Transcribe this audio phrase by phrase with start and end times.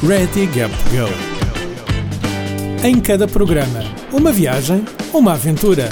[0.00, 1.08] Ready Gap Go.
[2.86, 3.80] Em cada programa,
[4.12, 5.88] uma viagem, uma aventura.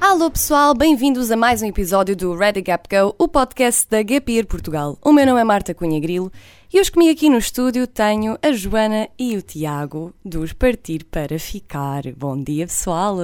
[0.00, 4.48] Alô pessoal, bem-vindos a mais um episódio do Ready Gap Go, o podcast da Gapir
[4.48, 4.98] Portugal.
[5.00, 6.32] O meu nome é Marta Cunha Grilo
[6.72, 11.38] e hoje comigo aqui no estúdio tenho a Joana e o Tiago dos Partir para
[11.38, 12.02] Ficar.
[12.16, 13.16] Bom dia pessoal!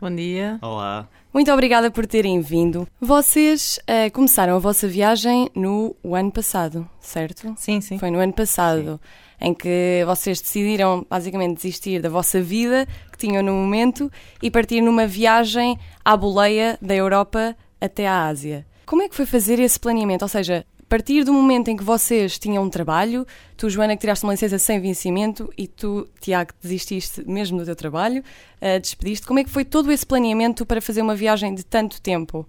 [0.00, 0.58] Bom dia.
[0.60, 1.08] Olá.
[1.32, 2.88] Muito obrigada por terem vindo.
[3.00, 7.54] Vocês uh, começaram a vossa viagem no ano passado, certo?
[7.56, 7.98] Sim, sim.
[7.98, 9.00] Foi no ano passado
[9.40, 14.10] em que vocês decidiram basicamente desistir da vossa vida que tinham no momento
[14.42, 18.66] e partir numa viagem à boleia da Europa até à Ásia.
[18.84, 20.22] Como é que foi fazer esse planeamento?
[20.22, 24.24] Ou seja, partir do momento em que vocês tinham um trabalho, tu, Joana, que tiraste
[24.24, 28.22] uma licença sem vencimento e tu, Tiago, desististe mesmo do teu trabalho,
[28.62, 32.00] uh, despediste, como é que foi todo esse planeamento para fazer uma viagem de tanto
[32.00, 32.46] tempo?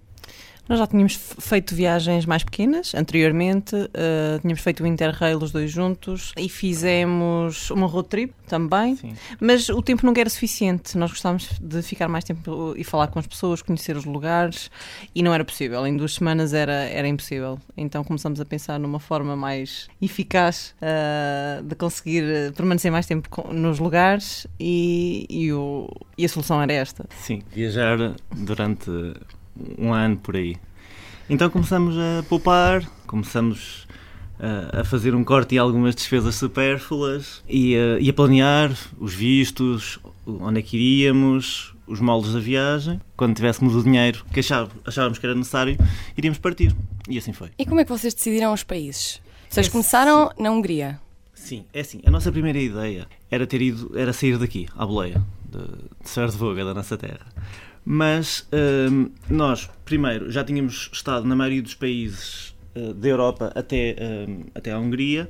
[0.70, 5.68] Nós já tínhamos feito viagens mais pequenas anteriormente, uh, tínhamos feito o Interrail os dois
[5.68, 9.14] juntos e fizemos uma road trip também, Sim.
[9.40, 10.96] mas o tempo não era suficiente.
[10.96, 14.70] Nós gostávamos de ficar mais tempo e falar com as pessoas, conhecer os lugares
[15.12, 15.84] e não era possível.
[15.84, 17.58] Em duas semanas era, era impossível.
[17.76, 23.80] Então começamos a pensar numa forma mais eficaz uh, de conseguir permanecer mais tempo nos
[23.80, 27.06] lugares e, e, o, e a solução era esta.
[27.16, 28.88] Sim, viajar durante
[29.78, 30.56] um ano por aí.
[31.28, 33.86] Então começamos a poupar, começamos
[34.72, 39.98] a, fazer um corte e algumas despesas supérfluas e a, e a planear os vistos,
[40.26, 43.00] onde é que iríamos, os moldes da viagem.
[43.16, 45.76] Quando tivéssemos o dinheiro que achávamos que era necessário,
[46.16, 46.74] iríamos partir.
[47.08, 47.50] E assim foi.
[47.58, 49.20] E como é que vocês decidiram os países?
[49.48, 50.42] Vocês é, começaram sim.
[50.42, 51.00] na Hungria?
[51.34, 52.00] Sim, é assim.
[52.04, 56.64] A nossa primeira ideia era ter ido, era sair daqui, à boleia, de, de Sverdvoga,
[56.64, 57.26] da nossa terra.
[57.92, 63.96] Mas hum, nós, primeiro, já tínhamos estado na maioria dos países uh, da Europa até,
[64.28, 65.28] um, até a Hungria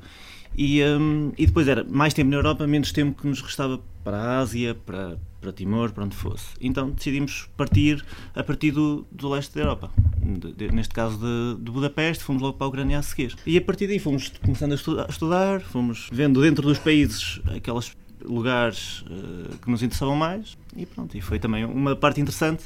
[0.54, 4.18] e, um, e depois era mais tempo na Europa, menos tempo que nos restava para
[4.18, 6.48] a Ásia, para, para Timor, para onde fosse.
[6.60, 8.04] Então decidimos partir
[8.34, 9.90] a partir do, do leste da Europa,
[10.22, 13.34] de, de, neste caso de, de, Budapeste, fomos logo para a Ucrânia a seguir.
[13.46, 17.40] E a partir daí fomos começando a estudar, a estudar fomos vendo dentro dos países
[17.56, 22.64] aquelas lugares uh, que nos interessavam mais e pronto, e foi também uma parte interessante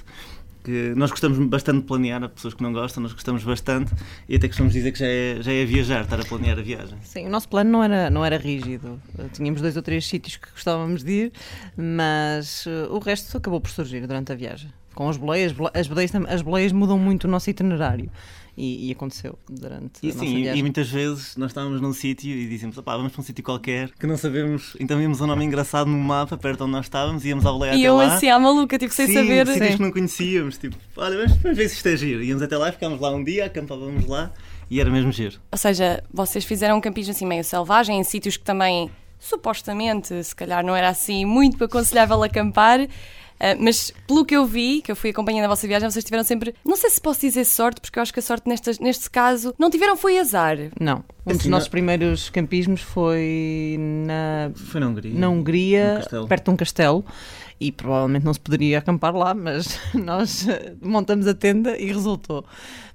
[0.65, 3.93] que nós gostamos bastante de planear, há pessoas que não gostam, nós gostamos bastante
[4.27, 6.97] e até costumamos dizer que já é, já é viajar, estar a planear a viagem.
[7.03, 8.99] Sim, o nosso plano não era, não era rígido,
[9.35, 11.33] tínhamos dois ou três sítios que gostávamos de ir,
[11.77, 14.73] mas uh, o resto acabou por surgir durante a viagem.
[14.95, 18.11] Com as boleias, as boleias, as boleias mudam muito o nosso itinerário.
[18.57, 22.31] E, e, aconteceu durante e, a sim, e, e, muitas vezes nós estávamos num sítio
[22.31, 25.91] e dizíamos, vamos para um sítio qualquer que não sabemos, então vimos um nome engraçado
[25.91, 28.15] no mapa perto onde nós estávamos, íamos à boleia e até eu lá.
[28.15, 29.47] assim, à maluca, tipo, sem sim, saber.
[29.49, 29.77] sítios sim.
[29.77, 32.23] que não conhecíamos, tipo, olha, vamos, vamos ver se isto é giro.
[32.23, 34.33] Íamos até lá, ficámos lá um dia, acampávamos lá
[34.71, 35.41] e era mesmo giro.
[35.51, 40.35] Ou seja, vocês fizeram um campismo assim meio selvagem, em sítios que também supostamente, se
[40.35, 42.87] calhar não era assim muito aconselhável acampar.
[43.45, 46.25] Uh, mas pelo que eu vi, que eu fui acompanhando a vossa viagem, vocês tiveram
[46.25, 46.55] sempre.
[46.65, 49.55] Não sei se posso dizer sorte, porque eu acho que a sorte neste, neste caso
[49.59, 50.57] não tiveram foi azar.
[50.81, 51.05] Não.
[51.27, 54.51] Um assim, dos nossos primeiros campismos foi na.
[54.55, 55.19] Foi na Hungria.
[55.19, 57.05] Na Hungria, perto de um castelo.
[57.61, 60.47] E provavelmente não se poderia acampar lá, mas nós
[60.83, 62.45] montamos a tenda e resultou.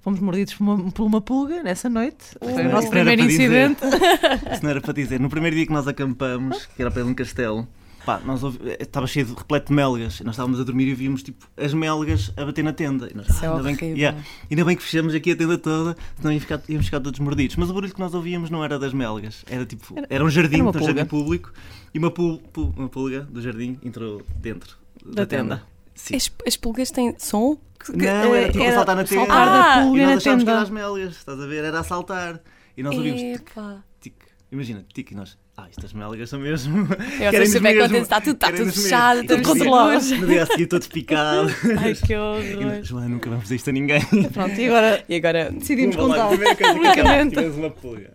[0.02, 2.36] Fomos mordidos por uma, por uma pulga nessa noite.
[2.40, 3.82] Foi o nosso primeiro incidente.
[4.52, 5.20] Isso não era para dizer.
[5.20, 7.68] No primeiro dia que nós acampamos, que era perto de um castelo,
[8.06, 8.60] Pá, nós ouvi...
[8.70, 10.22] Eh, estava cheio de repleto de melgas.
[10.22, 13.10] Nós estávamos a dormir e víamos tipo, as melgas a bater na tenda.
[13.12, 14.18] E nós, ah, ainda, bem que, yeah,
[14.50, 17.56] ainda bem que fechamos aqui a tenda toda, senão íamos ficar, íamos ficar todos mordidos.
[17.56, 20.30] Mas o barulho que nós ouvíamos não era das melgas, era tipo, era, era um
[20.30, 21.54] jardim, era um jardim público
[21.94, 25.58] e uma, pul, pul, uma pulga do jardim entrou dentro da, da tenda.
[25.58, 25.68] tenda.
[25.96, 26.16] Sim.
[26.16, 27.58] As, as pulgas têm som?
[27.94, 29.26] Não, era tipo era, a saltar na tenda.
[29.26, 31.64] Saltar ah, da pulga e nós achámos que era as melgas, estás a ver?
[31.64, 32.42] Era a saltar.
[32.78, 33.52] E nós ouvimos tic,
[34.00, 34.16] tic.
[34.52, 36.88] Imagina, tic, e nós ah, estas melgas são mesmo.
[37.20, 40.16] Eu estou super contente, está tudo, está tudo fechado, tudo controlado.
[40.16, 41.54] No dia a seguir, todos picados.
[41.78, 42.84] Ai, que horror.
[42.84, 44.02] Joana, nunca vamos fazer isto a ninguém.
[44.34, 46.30] Pronto, e agora, e agora decidimos contar.
[46.30, 48.14] uma pulga.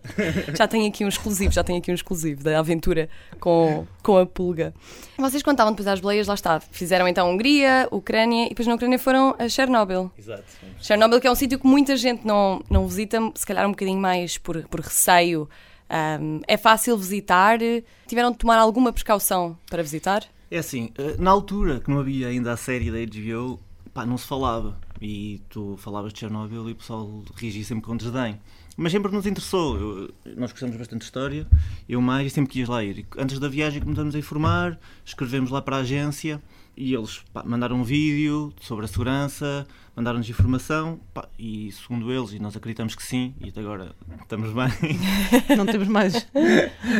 [0.55, 3.09] Já tenho aqui um exclusivo, já tenho aqui um exclusivo da aventura
[3.39, 4.73] com, com a pulga.
[5.17, 6.59] Vocês contavam depois às boleias, lá está.
[6.59, 10.11] Fizeram então Hungria, Ucrânia e depois na Ucrânia foram a Chernobyl.
[10.17, 10.43] Exato.
[10.79, 13.99] Chernobyl, que é um sítio que muita gente não, não visita, se calhar um bocadinho
[13.99, 15.47] mais por, por receio
[15.89, 17.59] um, é fácil visitar?
[18.07, 20.23] Tiveram de tomar alguma precaução para visitar?
[20.49, 23.59] É assim, eh, na altura que não havia ainda a série da HBO,
[23.93, 24.77] pá, não se falava.
[25.01, 28.39] E tu falavas de Chernobyl e o pessoal reagia sempre com desdém.
[28.77, 29.77] Mas sempre nos interessou.
[29.77, 31.47] Eu, nós gostamos bastante de história,
[31.87, 33.05] eu mais, e sempre quis lá ir.
[33.17, 36.41] Antes da viagem começamos a informar, escrevemos lá para a agência
[36.75, 39.65] e eles pá, mandaram um vídeo sobre a segurança,
[39.95, 44.51] mandaram-nos informação pá, e, segundo eles, e nós acreditamos que sim, e até agora estamos
[44.51, 44.99] bem.
[45.55, 46.27] Não temos mais,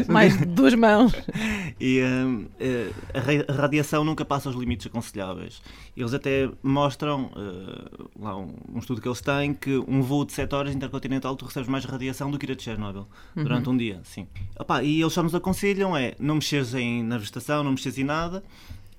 [0.07, 1.11] mais de duas mãos.
[1.79, 2.49] E uh,
[3.49, 5.61] a, radiação nunca passa os limites aconselháveis.
[5.95, 10.31] Eles até mostram, uh, lá um, um, estudo que eles têm, que um voo de
[10.31, 13.43] 7 horas intercontinental tu recebes mais radiação do que ir a Chernobyl uhum.
[13.43, 13.99] durante um dia.
[14.03, 14.27] Sim.
[14.57, 18.03] Opa, e eles só nos aconselham é não mexeres em, na vegetação, não mexeres em
[18.03, 18.43] nada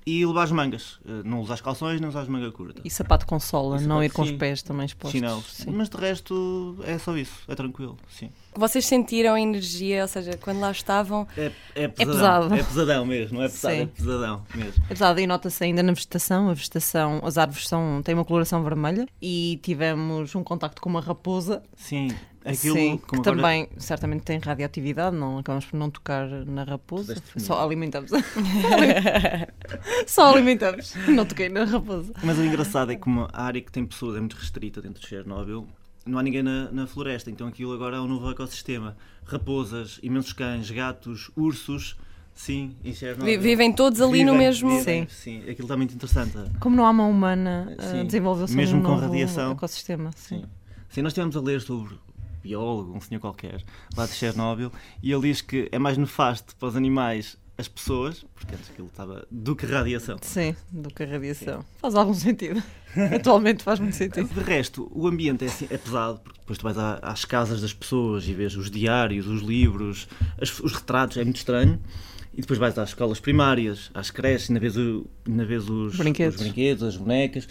[0.07, 0.99] e levar as mangas.
[1.05, 2.81] Eh, não usar as calções, não usar as mangas curtas.
[2.85, 4.31] E sapato com sola, não ir com sim.
[4.31, 5.19] os pés também expostos.
[5.19, 5.71] Sim, sim.
[5.71, 8.29] Mas de resto é só isso, é tranquilo, sim.
[8.57, 11.27] Vocês sentiram a energia, ou seja, quando lá estavam.
[11.37, 12.55] É, é, pesadão, é pesado.
[12.55, 13.81] É pesadão mesmo, não é pesado, sim.
[13.81, 14.83] é pesadão mesmo.
[14.85, 16.49] É pesado e nota-se ainda na vegetação.
[16.49, 21.01] A vegetação, as árvores são, têm uma coloração vermelha e tivemos um contacto com uma
[21.01, 21.61] raposa.
[21.75, 22.09] Sim.
[22.47, 23.35] Aquilo, Sim, que agora...
[23.35, 28.09] também certamente tem radioatividade, não acabamos por não tocar na raposa, só alimentamos.
[30.07, 32.13] só alimentamos, não toquei na raposa.
[32.23, 35.07] Mas o engraçado é que uma área que tem pessoas é muito restrita dentro de
[35.09, 35.67] Chernobyl,
[36.07, 38.95] não há ninguém na, na, floresta, então aquilo agora é um novo ecossistema.
[39.25, 41.97] Raposas, imensos cães, gatos, ursos,
[42.33, 43.39] sim, em Chernobyl.
[43.39, 44.69] Vivem todos ali vivem, no mesmo...
[44.69, 45.41] Vivem, sim.
[45.41, 46.37] sim, aquilo está muito interessante.
[46.59, 49.51] Como não há mão humana, uh, desenvolveu-se um Mesmo com radiação.
[49.51, 50.11] ecossistema.
[50.15, 50.41] Sim.
[50.41, 50.45] sim.
[50.89, 51.97] Sim, nós estivemos a ler sobre
[52.41, 53.61] biólogo, um senhor qualquer,
[53.95, 54.71] lá de Chernobyl,
[55.03, 58.87] e ele diz que é mais nefasto para os animais as pessoas, porque antes aquilo
[58.87, 60.17] estava do que radiação.
[60.21, 61.61] Sim, do que radiação.
[61.61, 61.67] Sim.
[61.79, 62.61] Faz algum sentido.
[63.15, 64.27] Atualmente faz muito sentido.
[64.33, 67.73] De resto, o ambiente é, assim, é pesado, porque depois tu vais às casas das
[67.73, 70.07] pessoas e vês os diários, os livros,
[70.39, 71.79] as, os retratos, é muito estranho.
[72.33, 76.35] E depois vais às escolas primárias, às creches, ainda vês, o, ainda vês os, brinquedos.
[76.35, 77.47] os brinquedos, as bonecas.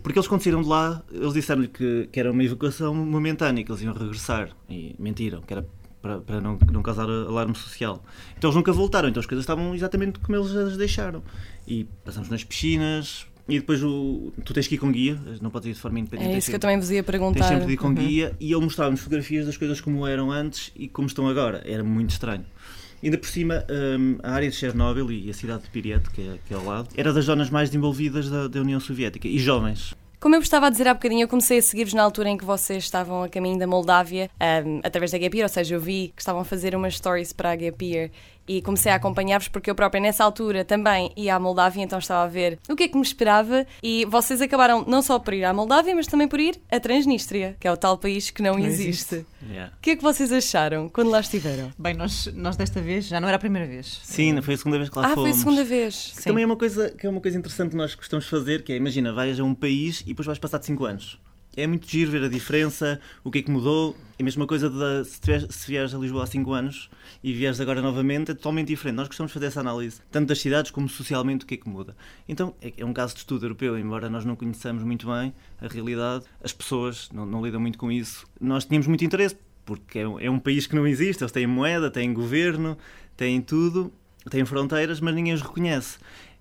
[0.00, 3.72] Porque eles, quando saíram de lá, eles disseram-lhe que, que era uma evacuação momentânea, que
[3.72, 4.50] eles iam regressar.
[4.70, 5.66] E mentiram, que era
[6.08, 8.02] para, para não, não causar alarme social.
[8.36, 11.22] Então eles nunca voltaram, então as coisas estavam exatamente como eles as deixaram.
[11.66, 15.68] E passamos nas piscinas, e depois o, tu tens que ir com guia, não podes
[15.68, 16.32] ir de forma independente.
[16.32, 17.40] É isso que eu também vos ia perguntar.
[17.40, 17.94] Tens sempre de ir com uhum.
[17.94, 21.62] guia e ele mostrava-nos fotografias das coisas como eram antes e como estão agora.
[21.66, 22.44] Era muito estranho.
[23.02, 26.38] Ainda por cima, um, a área de Chernobyl e a cidade de Piret, que é,
[26.46, 29.94] que é ao lado, era das zonas mais desenvolvidas da, da União Soviética e jovens.
[30.20, 32.44] Como eu estava a dizer há bocadinho, eu comecei a seguir-vos na altura em que
[32.44, 34.28] vocês estavam a caminho da Moldávia,
[34.66, 37.52] um, através da Gap ou seja, eu vi que estavam a fazer umas stories para
[37.52, 38.10] a Gap
[38.48, 42.24] e comecei a acompanhar-vos porque eu própria nessa altura também ia à Moldávia, então estava
[42.24, 45.44] a ver o que é que me esperava e vocês acabaram não só por ir
[45.44, 48.54] à Moldávia, mas também por ir a Transnistria, que é o tal país que não,
[48.54, 49.14] que não existe.
[49.14, 49.26] existe.
[49.48, 49.72] Yeah.
[49.76, 51.70] O que é que vocês acharam quando lá estiveram?
[51.78, 54.00] Bem, nós, nós desta vez já não era a primeira vez.
[54.02, 55.20] Sim, foi a segunda vez que lá ah, fomos.
[55.20, 56.14] Ah, foi a segunda vez.
[56.24, 58.72] Também é uma coisa que é uma coisa interessante que nós gostamos de fazer, que
[58.72, 61.18] é, imagina, vais a um país e depois vais passar de 5 anos
[61.58, 63.96] é muito giro ver a diferença, o que é que mudou.
[64.16, 66.88] É a mesma coisa de se, tiveres, se vieres a Lisboa há 5 anos
[67.22, 68.96] e vieres agora novamente, é totalmente diferente.
[68.96, 71.68] Nós gostamos de fazer essa análise, tanto das cidades como socialmente, o que é que
[71.68, 71.96] muda.
[72.28, 75.66] Então, é, é um caso de estudo europeu, embora nós não conheçamos muito bem a
[75.66, 78.24] realidade, as pessoas não, não lidam muito com isso.
[78.40, 81.46] Nós tínhamos muito interesse, porque é um, é um país que não existe, eles têm
[81.46, 82.78] moeda, têm governo,
[83.16, 83.92] têm tudo,
[84.30, 85.98] têm fronteiras, mas ninguém os reconhece.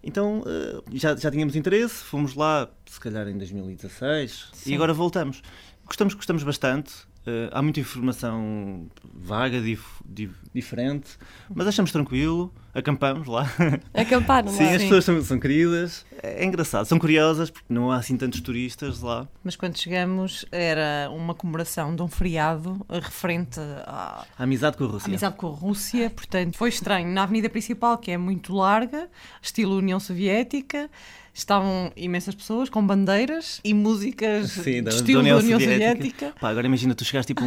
[0.08, 4.72] Então uh, já, já tínhamos interesse, fomos lá, se calhar em 2016, Sim.
[4.72, 5.42] e agora voltamos.
[5.86, 6.94] Gostamos, gostamos bastante.
[7.28, 11.18] Uh, há muita informação vaga, dif, dif, diferente,
[11.54, 13.46] mas achamos tranquilo, acampamos lá.
[13.94, 14.72] Acamparam Sim, lá.
[14.72, 19.02] as pessoas são, são, queridas, é, engraçado, são curiosas porque não há assim tantos turistas
[19.02, 19.28] lá.
[19.44, 24.88] Mas quando chegamos era uma comemoração de um feriado referente à a amizade com a
[24.88, 25.10] Rússia.
[25.10, 27.10] amizade com a Rússia, portanto foi estranho.
[27.10, 29.10] Na avenida principal, que é muito larga,
[29.42, 30.90] estilo União Soviética,
[31.38, 35.96] estavam imensas pessoas com bandeiras e músicas Sim, de estilo da União, União Soviética.
[35.96, 36.34] Soviética.
[36.40, 37.46] Pá, agora imagina, tu chegaste tipo,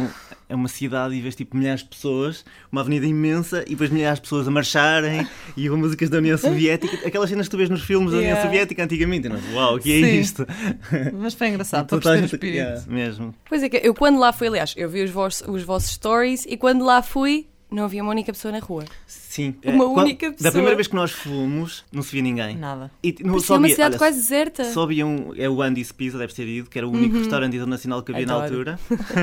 [0.49, 4.19] a uma cidade e vês tipo milhares de pessoas, uma avenida imensa e depois milhares
[4.19, 7.69] de pessoas a marcharem e com músicas da União Soviética, aquelas cenas que tu vês
[7.69, 9.27] nos filmes da União Soviética antigamente.
[9.27, 9.39] Não?
[9.53, 10.19] Uau, o que é Sim.
[10.19, 10.47] isto?
[11.13, 12.55] Mas foi engraçado, para perceber o espírito.
[12.55, 13.35] Yeah, mesmo.
[13.47, 16.45] Pois é, que eu quando lá fui, aliás, eu vi os vossos, os vossos stories
[16.47, 18.85] e quando lá fui não havia uma única pessoa na rua.
[19.31, 19.55] Sim.
[19.63, 20.43] Uma é, única pessoa.
[20.43, 22.57] Da primeira vez que nós fomos, não se via ninguém.
[22.57, 22.91] Nada.
[23.01, 24.65] E, no, só uma cidade olha, quase deserta.
[24.65, 25.33] Só havia um.
[25.37, 27.21] É o Andy's Pizza, deve ter ido, que era o único uhum.
[27.21, 28.39] restaurante internacional que havia Adoro.
[28.39, 28.79] na altura.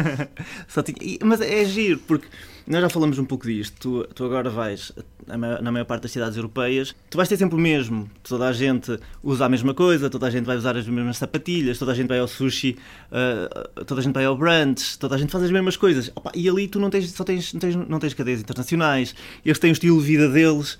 [0.66, 2.26] só tinha, e, mas é giro, porque
[2.66, 3.76] nós já falamos um pouco disto.
[3.78, 4.92] Tu, tu agora vais
[5.26, 8.10] na maior parte das cidades europeias, tu vais ter sempre o mesmo.
[8.22, 11.78] Toda a gente usa a mesma coisa, toda a gente vai usar as mesmas sapatilhas,
[11.78, 12.76] toda a gente vai ao sushi,
[13.12, 16.10] uh, toda a gente vai ao brunch, toda a gente faz as mesmas coisas.
[16.14, 19.58] Opa, e ali tu não tens, só tens, não tens, não tens cadeias internacionais, eles
[19.58, 20.78] têm o estilo de vida deles.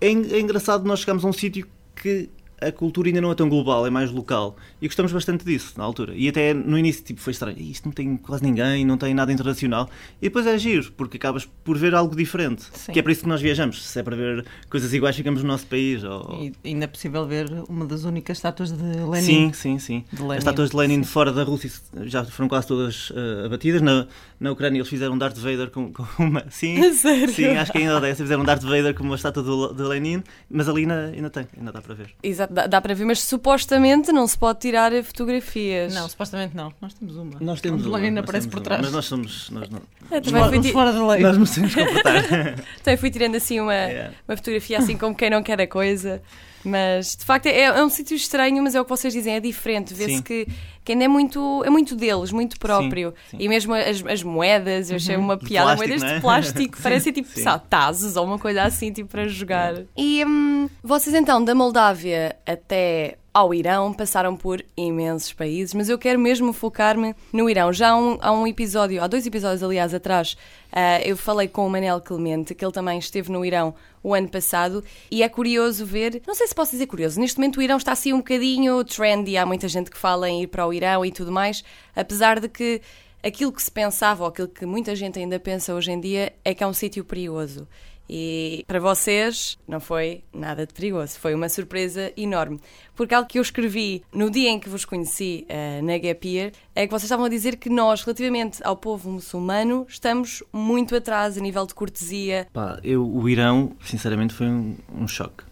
[0.00, 2.28] É, é engraçado nós chegamos a um sítio que
[2.60, 4.56] a cultura ainda não é tão global, é mais local.
[4.80, 6.14] E gostamos bastante disso, na altura.
[6.14, 7.58] E até no início tipo, foi estranho.
[7.58, 9.88] Isto não tem quase ninguém, não tem nada internacional.
[10.20, 12.64] E depois é giro, porque acabas por ver algo diferente.
[12.72, 12.92] Sim.
[12.92, 13.82] Que é para isso que nós viajamos.
[13.86, 16.04] Se é para ver coisas iguais, ficamos no nosso país.
[16.04, 16.42] Ou...
[16.42, 19.20] E ainda é possível ver uma das únicas estátuas de Lenin.
[19.20, 20.04] Sim, sim, sim.
[20.30, 21.04] As estátuas de Lenin sim.
[21.04, 21.70] fora da Rússia
[22.02, 23.80] já foram quase todas uh, abatidas.
[23.80, 24.06] Na,
[24.38, 26.44] na Ucrânia eles fizeram Darth Vader com, com uma.
[26.50, 27.32] Sim, Sério?
[27.32, 29.42] sim, acho que ainda dessa fizeram Darth Vader com uma estátua
[29.74, 32.10] de Lenin, mas ali ainda, ainda tem, ainda dá para ver.
[32.22, 35.94] Exato, dá, dá para ver, mas supostamente não se pode tirar fotografias.
[35.94, 36.72] Não, supostamente não.
[36.80, 37.40] Nós temos uma.
[37.40, 37.98] Nós temos uma.
[37.98, 38.82] Lenin aparece por trás.
[38.82, 39.48] Mas nós somos.
[39.50, 39.80] Nós não...
[40.10, 40.72] Eu também fui ti...
[40.72, 41.22] fora da lei.
[41.22, 42.22] Nós nos temos que comportar.
[42.82, 44.14] também fui tirando assim uma, yeah.
[44.28, 46.20] uma fotografia assim como quem não quer a coisa.
[46.64, 49.40] Mas de facto é, é um sítio estranho, mas é o que vocês dizem, é
[49.40, 49.94] diferente.
[49.94, 50.46] Vê-se que,
[50.84, 53.14] que ainda é muito, é muito deles, muito próprio.
[53.30, 53.44] Sim, sim.
[53.44, 55.24] E mesmo as, as moedas, eu achei uhum.
[55.24, 56.14] uma piada, plástico, moedas é?
[56.14, 57.28] de plástico, parecem tipo
[57.68, 59.74] tazes ou uma coisa assim, tipo para jogar.
[59.96, 65.96] E hum, vocês então, da Moldávia até ao Irão, passaram por imensos países, mas eu
[65.96, 67.72] quero mesmo focar-me no Irão.
[67.72, 70.36] Já há um, há um, episódio, há dois episódios, aliás, atrás,
[70.72, 74.28] uh, eu falei com o Manel Clemente, que ele também esteve no Irão o ano
[74.28, 77.76] passado, e é curioso ver, não sei se posso dizer curioso, neste momento o Irão
[77.76, 81.04] está assim um bocadinho trendy, há muita gente que fala em ir para o Irão
[81.04, 81.62] e tudo mais,
[81.94, 82.80] apesar de que
[83.22, 86.54] aquilo que se pensava, ou aquilo que muita gente ainda pensa hoje em dia, é
[86.54, 87.68] que é um sítio perigoso.
[88.12, 92.58] E para vocês não foi nada de perigoso, foi uma surpresa enorme.
[92.96, 96.50] Porque algo que eu escrevi no dia em que vos conheci uh, na Gap Year
[96.74, 101.38] é que vocês estavam a dizer que nós, relativamente ao povo muçulmano, estamos muito atrás
[101.38, 102.48] a nível de cortesia.
[102.52, 105.44] Pá, eu, o Irão, sinceramente, foi um, um choque.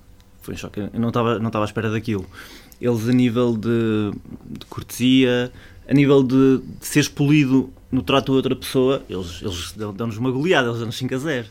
[0.43, 0.81] Foi um choque.
[0.81, 2.27] Eu não estava não à espera daquilo.
[2.81, 4.11] Eles, a nível de,
[4.45, 5.53] de cortesia,
[5.89, 10.33] a nível de, de ser polido no trato a outra pessoa, eles, eles dão-nos uma
[10.33, 11.49] goleada, eles dão-nos 5 a 0.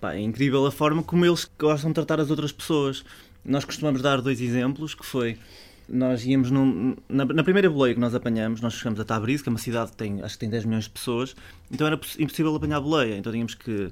[0.00, 3.04] Pá, é incrível a forma como eles gostam de tratar as outras pessoas.
[3.44, 5.38] Nós costumamos dar dois exemplos, que foi
[5.90, 9.48] nós íamos num, na, na, primeira boleia que nós apanhamos, nós chegamos a Tabriz, que
[9.48, 11.34] é uma cidade que tem, acho que tem 10 milhões de pessoas,
[11.70, 13.90] então era impossível apanhar boleia, então tínhamos que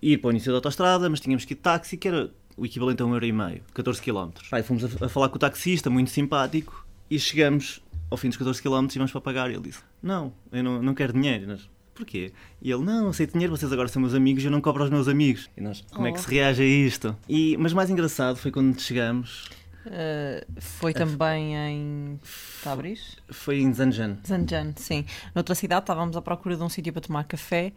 [0.00, 2.64] ir para o início da autostrada, mas tínhamos que ir de táxi, que era o
[2.64, 4.30] equivalente a um euro e meio, 14 km.
[4.50, 8.38] Aí fomos a, a, falar com o taxista, muito simpático, e chegamos ao fim dos
[8.38, 11.46] 14 km e vamos para pagar, e ele disse, não, eu não, não quero dinheiro.
[11.46, 12.32] Nós, porquê?
[12.60, 14.90] E ele, não, aceito dinheiro, vocês agora são meus amigos e eu não cobro aos
[14.90, 15.48] meus amigos.
[15.56, 16.08] E nós, como oh.
[16.08, 16.30] é que se oh.
[16.30, 17.16] reage a isto?
[17.28, 19.48] E, mas mais engraçado foi quando chegamos.
[19.86, 22.20] Uh, foi também em
[22.62, 23.16] Tabriz?
[23.30, 24.16] Foi em Zanjan.
[24.26, 25.04] Zanjan, sim.
[25.34, 27.70] Noutra cidade estávamos à procura de um sítio para tomar café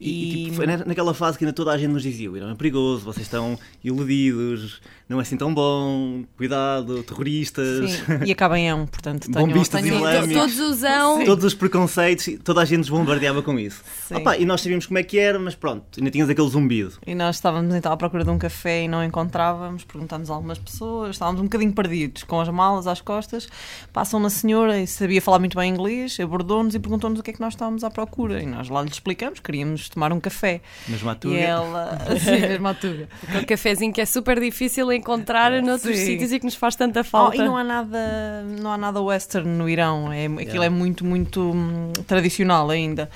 [0.00, 0.08] e...
[0.08, 3.04] e tipo, foi naquela fase que ainda toda a gente nos dizia, não é perigoso,
[3.04, 7.90] vocês estão iludidos, não é assim tão bom, cuidado, terroristas...
[7.90, 9.28] Sim, e acabam em um, portanto...
[9.28, 9.96] Tenham, Bombistas tenham...
[9.96, 10.34] islâmicos.
[10.34, 11.24] Todos usam...
[11.24, 13.82] Todos os preconceitos, toda a gente nos bombardeava com isso.
[14.12, 16.94] Opa, e nós sabíamos como é que era, mas pronto, ainda tínhamos aquele zumbido.
[17.04, 20.58] E nós estávamos então à procura de um café e não encontrávamos, perguntámos a algumas
[20.58, 23.48] pessoas, estávamos um bocadinho perdidos, com as malas às costas,
[23.92, 27.34] passam uma senhora e sabia falar muito bem inglês, abordou-nos e perguntou-nos o que é
[27.34, 28.42] que nós estávamos à procura.
[28.42, 30.60] E nós lá lhe explicamos, queríamos tomar um café.
[30.86, 31.34] Mesma altura.
[31.34, 33.08] E ela, sim, mesma altura.
[33.26, 36.06] Aquele cafezinho que é super difícil encontrar é, noutros sim.
[36.06, 37.38] sítios e que nos faz tanta falta.
[37.38, 40.66] Oh, e não há nada, não há nada western no Irão, é, aquilo yeah.
[40.66, 43.10] é muito, muito hum, tradicional ainda.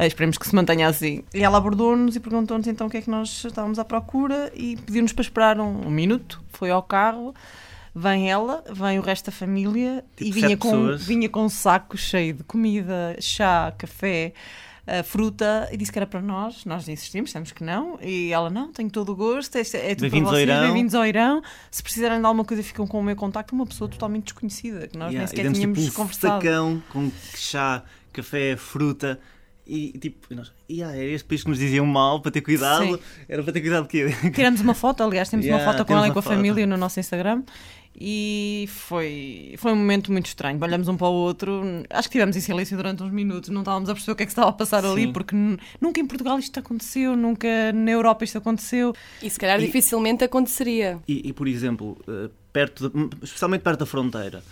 [0.00, 1.22] Uh, esperemos que se mantenha assim.
[1.34, 4.76] E ela abordou-nos e perguntou-nos então o que é que nós estávamos à procura e
[4.78, 6.40] pediu-nos para esperar um, um minuto.
[6.48, 7.34] Foi ao carro
[7.94, 11.96] vem ela, vem o resto da família tipo e vinha com, vinha com um saco
[11.96, 14.32] cheio de comida, chá, café.
[14.80, 16.64] Uh, fruta e disse que era para nós.
[16.64, 17.98] Nós insistimos, dissemos que não.
[18.02, 21.42] E ela, não, tenho todo o gosto, é, é tudo para vocês, bem-vindos ao Irão.
[21.70, 23.54] Se precisarem de alguma coisa, ficam com o meu contacto.
[23.54, 26.42] Uma pessoa totalmente desconhecida, que nós yeah, nem sequer tínhamos tipo, um conversado.
[26.42, 29.20] sacão com chá, café, fruta.
[29.64, 32.84] E tipo, nós, yeah, era este país que nos diziam mal para ter cuidado.
[32.84, 32.98] Sim.
[33.28, 34.08] Era para ter cuidado quê?
[34.34, 36.34] Tiramos uma foto, aliás, temos yeah, uma foto com ela e com a foto.
[36.34, 37.44] família no nosso Instagram
[38.00, 40.58] e foi, foi um momento muito estranho.
[40.62, 43.90] Olhamos um para o outro, acho que estivemos em silêncio durante uns minutos, não estávamos
[43.90, 44.90] a perceber o que é que estava a passar Sim.
[44.90, 45.36] ali, porque
[45.78, 48.94] nunca em Portugal isto aconteceu, nunca na Europa isto aconteceu.
[49.22, 50.98] E se calhar e, dificilmente aconteceria.
[51.06, 54.42] E, e por exemplo, eh, perto de, especialmente perto da fronteira,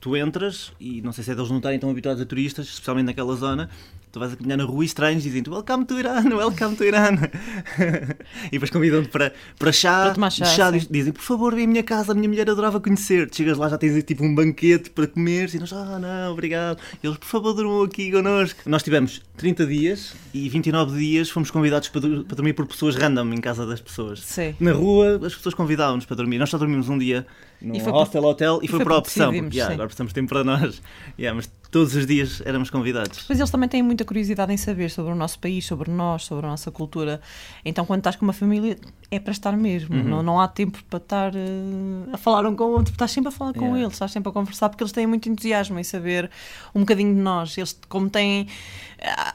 [0.00, 3.06] tu entras, e não sei se é deles não estarem tão habituados a turistas, especialmente
[3.06, 3.70] naquela zona,
[4.10, 7.16] tu vais a caminhar na rua e estranhos dizem Welcome to Iran, welcome to Iran.
[8.46, 10.04] e depois convidam-te para, para chá.
[10.04, 12.80] Para tomar chá, chá dizem, por favor, vem à minha casa, a minha mulher adorava
[12.80, 13.36] conhecer-te.
[13.36, 16.78] Chegas lá, já tens tipo um banquete para comer, e nós, ah, não, obrigado.
[17.02, 18.60] E eles, por favor, durmam aqui connosco.
[18.66, 23.32] Nós tivemos 30 dias e 29 dias fomos convidados para, para dormir por pessoas random
[23.32, 24.20] em casa das pessoas.
[24.20, 24.54] Sim.
[24.60, 26.38] Na rua, as pessoas convidavam-nos para dormir.
[26.38, 27.26] Nós só dormimos um dia
[27.60, 29.32] no hostel, hotel e, e foi, por opção.
[29.32, 30.80] Porque, yeah, agora precisamos de tempo para nós.
[31.18, 33.26] Yeah, mas todos os dias éramos convidados.
[33.28, 36.46] Mas eles também têm muita curiosidade em saber sobre o nosso país, sobre nós, sobre
[36.46, 37.20] a nossa cultura.
[37.64, 38.78] Então, quando estás com uma família,
[39.10, 39.94] é para estar mesmo.
[39.94, 40.04] Uhum.
[40.04, 42.92] Não, não há tempo para estar uh, a falar um com o outro.
[42.92, 43.80] Estás sempre a falar com yeah.
[43.80, 46.30] eles, estás sempre a conversar, porque eles têm muito entusiasmo em saber
[46.74, 47.56] um bocadinho de nós.
[47.56, 48.46] Eles, como têm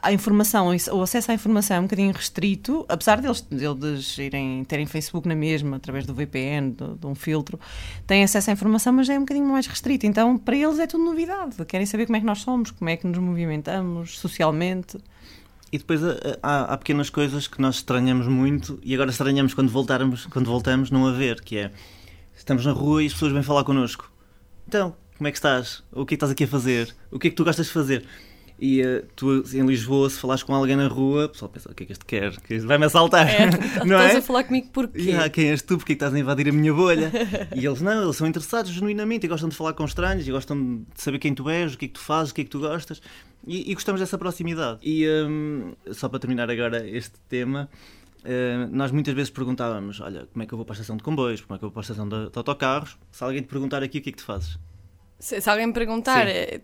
[0.01, 4.85] a informação, o acesso à informação é um bocadinho restrito, apesar deles, deles irem, terem
[4.85, 7.57] Facebook na mesma, através do VPN, de, de um filtro,
[8.05, 10.05] têm acesso à informação, mas é um bocadinho mais restrito.
[10.05, 11.63] Então, para eles é tudo novidade.
[11.65, 14.97] Querem saber como é que nós somos, como é que nos movimentamos socialmente.
[15.71, 16.01] E depois
[16.41, 20.89] há, há, pequenas coisas que nós estranhamos muito e agora estranhamos quando, voltarmos, quando voltamos
[20.89, 21.71] não a ver, que é
[22.35, 24.09] estamos na rua e as pessoas vêm falar connosco.
[24.67, 25.83] Então, como é que estás?
[25.91, 26.95] O que é que estás aqui a fazer?
[27.11, 28.05] O que é que tu gostas de fazer?
[28.65, 31.75] E uh, tu em Lisboa, se falares com alguém na rua, o pessoal pensa: o
[31.75, 32.39] que é que este quer?
[32.39, 33.27] Que vai-me assaltar?
[33.27, 33.47] É,
[33.83, 34.17] não estás é?
[34.19, 35.01] a falar comigo porquê?
[35.01, 35.77] Yeah, quem és tu?
[35.77, 37.11] Porque é que estás a invadir a minha bolha?
[37.53, 40.77] e eles não, eles são interessados genuinamente e gostam de falar com estranhos e gostam
[40.77, 42.49] de saber quem tu és, o que é que tu fazes, o que é que
[42.49, 43.01] tu gostas.
[43.45, 44.79] E, e gostamos dessa proximidade.
[44.81, 47.69] E um, só para terminar agora este tema.
[48.19, 51.03] Uh, nós muitas vezes perguntávamos: Olha, como é que eu vou para a estação de
[51.03, 51.41] comboios?
[51.41, 52.97] Como é que eu vou para a estação de, de autocarros?
[53.11, 54.57] Se alguém te perguntar aqui, o que é que tu fazes?
[55.19, 56.61] Se, se alguém me perguntar, Sim.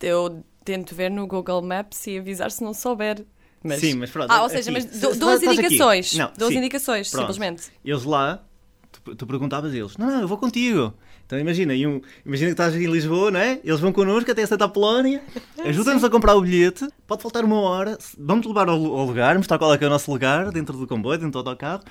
[0.00, 3.24] Eu tento ver no Google Maps e avisar se não souber.
[3.62, 3.80] Mas...
[3.80, 4.30] Sim, mas pronto.
[4.30, 6.14] Ah, ou seja, aqui, mas duas indicações.
[6.14, 7.20] Não, duas sim, indicações, pronto.
[7.22, 7.70] simplesmente.
[7.84, 8.42] Eles lá,
[8.90, 10.94] tu, tu perguntavas a eles: Não, não, eu vou contigo.
[11.32, 13.58] Então imagina, um, imagina que estás em Lisboa, não é?
[13.64, 15.22] Eles vão connosco até Santa Polónia,
[15.64, 19.56] ajudam-nos a comprar o bilhete, pode faltar uma hora, vamos levar ao, ao, lugar, mostrar
[19.56, 21.82] qual é que é o nosso lugar, dentro do comboio, dentro do autocarro,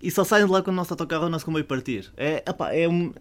[0.00, 2.12] e só saem de lá quando o nosso autocarro ou o nosso comboio partir.
[2.16, 3.12] É, opa, é, um,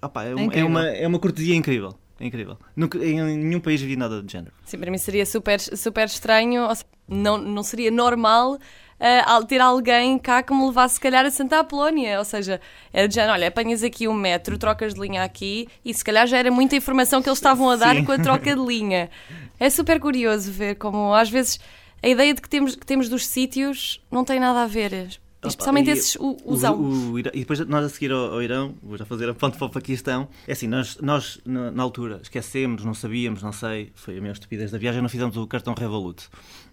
[0.00, 1.98] opa, é, um, é, uma, é uma cortesia incrível.
[2.18, 2.56] É incrível.
[2.74, 4.52] Nunca, em nenhum país vi nada do género.
[4.64, 6.66] Sim, para mim seria super, super estranho.
[7.06, 11.60] Não, não seria normal uh, ter alguém cá que me levasse, se calhar, a Santa
[11.60, 12.18] Apolónia.
[12.18, 12.60] Ou seja,
[12.92, 16.26] é de género, olha, apanhas aqui um metro, trocas de linha aqui e se calhar
[16.26, 18.04] já era muita informação que eles estavam a dar Sim.
[18.04, 19.10] com a troca de linha.
[19.58, 21.58] É super curioso ver como, às vezes,
[22.02, 25.18] a ideia de que temos, que temos dos sítios não tem nada a ver.
[25.48, 26.74] Especialmente e, esses o, usam.
[26.74, 29.56] O, o, e depois nós a seguir ao, ao, Irão, vou já fazer a ponte
[29.58, 30.28] para o Paquistão.
[30.46, 34.32] É assim, nós, nós na, na, altura esquecemos, não sabíamos, não sei, foi a minha
[34.32, 36.28] estupidez da viagem, não fizemos o cartão Revolut.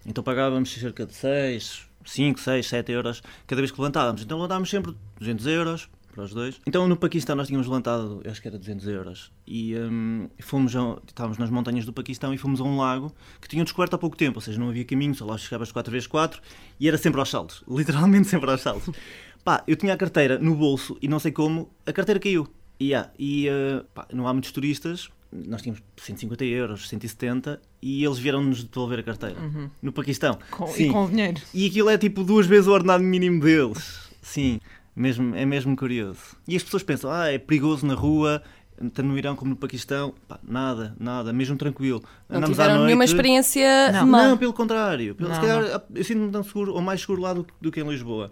[0.06, 4.22] Então pagávamos cerca de 6, 5, 6, 7 euros cada vez que levantávamos.
[4.22, 6.60] Então levantávamos sempre 200 euros para os dois.
[6.66, 10.98] Então no Paquistão nós tínhamos levantado, acho que era 200 euros, e um, fomos a,
[11.06, 14.16] estávamos nas montanhas do Paquistão e fomos a um lago que tinham descoberto há pouco
[14.16, 16.40] tempo, ou seja, não havia caminho, só lá chegavas 4x4
[16.78, 18.94] e era sempre aos saltos, literalmente sempre aos saltos.
[19.44, 22.48] Pá, eu tinha a carteira no bolso e não sei como, a carteira caiu.
[22.80, 25.08] Yeah, e uh, pá, não há muitos turistas,
[25.46, 29.68] nós tínhamos 150 euros, 170 e eles vieram-nos devolver a carteira uhum.
[29.82, 30.38] no Paquistão.
[30.50, 30.88] Com, Sim.
[30.88, 31.40] E com dinheiro.
[31.52, 34.04] E aquilo é tipo duas vezes o ordenado mínimo deles.
[34.22, 34.60] Sim.
[34.94, 36.20] Mesmo, é mesmo curioso.
[36.46, 38.42] E as pessoas pensam, ah, é perigoso na rua,
[38.76, 40.14] tanto no Irão como no Paquistão.
[40.28, 42.02] Pá, nada, nada, mesmo tranquilo.
[42.28, 42.86] Não Andamos tiveram noite...
[42.86, 44.06] nenhuma experiência não.
[44.06, 45.14] Não, pelo contrário.
[45.14, 47.80] Pelo, não, se calhar, eu sinto-me tão seguro, ou mais seguro lá do, do que
[47.80, 48.30] em Lisboa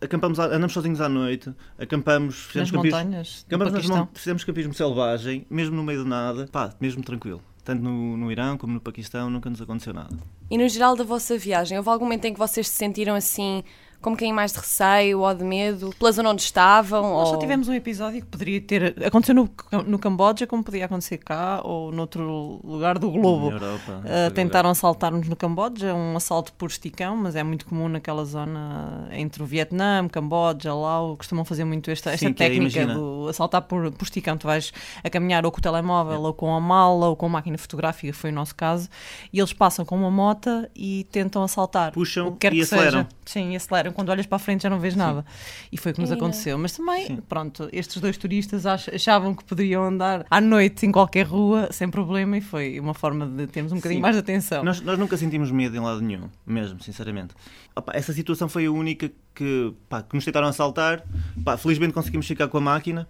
[0.00, 5.46] acampamos, andamos sozinhos à noite, acampamos, fizemos nas campismo, montanhas, acampamos nas, fizemos campismo selvagem,
[5.48, 7.40] mesmo no meio do nada, pá, mesmo tranquilo.
[7.64, 10.14] Tanto no, no Irão como no Paquistão nunca nos aconteceu nada.
[10.50, 13.64] E no geral da vossa viagem, houve algum momento em que vocês se sentiram assim
[14.04, 17.02] como quem mais de receio ou de medo, pela zona onde estavam?
[17.14, 17.34] Nós ou...
[17.34, 21.62] só tivemos um episódio que poderia ter acontecido no, no Camboja, como podia acontecer cá
[21.64, 23.52] ou noutro lugar do globo.
[23.52, 28.26] Europa, uh, tentaram assaltar-nos no Camboja, um assalto por esticão, mas é muito comum naquela
[28.26, 32.86] zona entre o Vietnã, Camboja, Laos, costumam fazer muito esta, esta Sim, é, técnica é,
[32.86, 34.36] do assaltar por, por esticão.
[34.36, 34.70] Tu vais
[35.02, 36.18] a caminhar ou com o telemóvel, é.
[36.18, 38.86] ou com a mala, ou com a máquina fotográfica, foi o nosso caso,
[39.32, 41.92] e eles passam com uma moto e tentam assaltar.
[41.92, 42.90] Puxam e aceleram.
[42.90, 43.08] Seja.
[43.24, 45.22] Sim, aceleram quando olhas para a frente já não vês nada.
[45.22, 45.68] Sim.
[45.72, 46.58] E foi o que nos aconteceu.
[46.58, 47.18] Mas também, Sim.
[47.28, 52.36] pronto, estes dois turistas achavam que poderiam andar à noite em qualquer rua sem problema
[52.36, 54.02] e foi uma forma de termos um bocadinho Sim.
[54.02, 54.64] mais de atenção.
[54.64, 57.34] Nós, nós nunca sentimos medo em lado nenhum, mesmo, sinceramente.
[57.76, 61.02] Opa, essa situação foi a única que, pá, que nos tentaram assaltar.
[61.44, 63.08] Pá, felizmente conseguimos ficar com a máquina,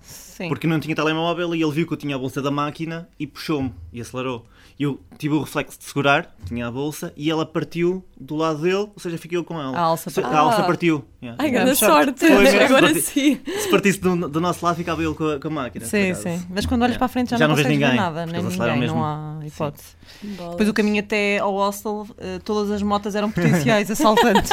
[0.48, 3.26] porque não tinha telemóvel e ele viu que eu tinha a bolsa da máquina e
[3.26, 4.46] puxou-me e acelerou
[4.78, 8.74] eu tive o reflexo de segurar, tinha a bolsa, e ela partiu do lado dele,
[8.74, 9.76] ou seja, fiquei eu com ela.
[9.76, 10.36] A alça, partiu.
[10.36, 11.04] A alça partiu.
[11.22, 11.42] Yeah.
[11.42, 12.26] Ai, grande sorte!
[12.26, 13.40] Foi, Agora se sim.
[13.46, 15.86] Se partisse do, do, nosso lado, ficava ele com a, com a máquina.
[15.86, 16.44] Sim, sim.
[16.50, 16.98] Mas quando olhas yeah.
[16.98, 18.96] para a frente já, já não, não vês ninguém, nada, nem ninguém, mesmo.
[18.96, 19.94] não há hipótese.
[20.22, 24.50] Depois o caminho até ao hostel, uh, todas as motas eram potenciais assaltantes.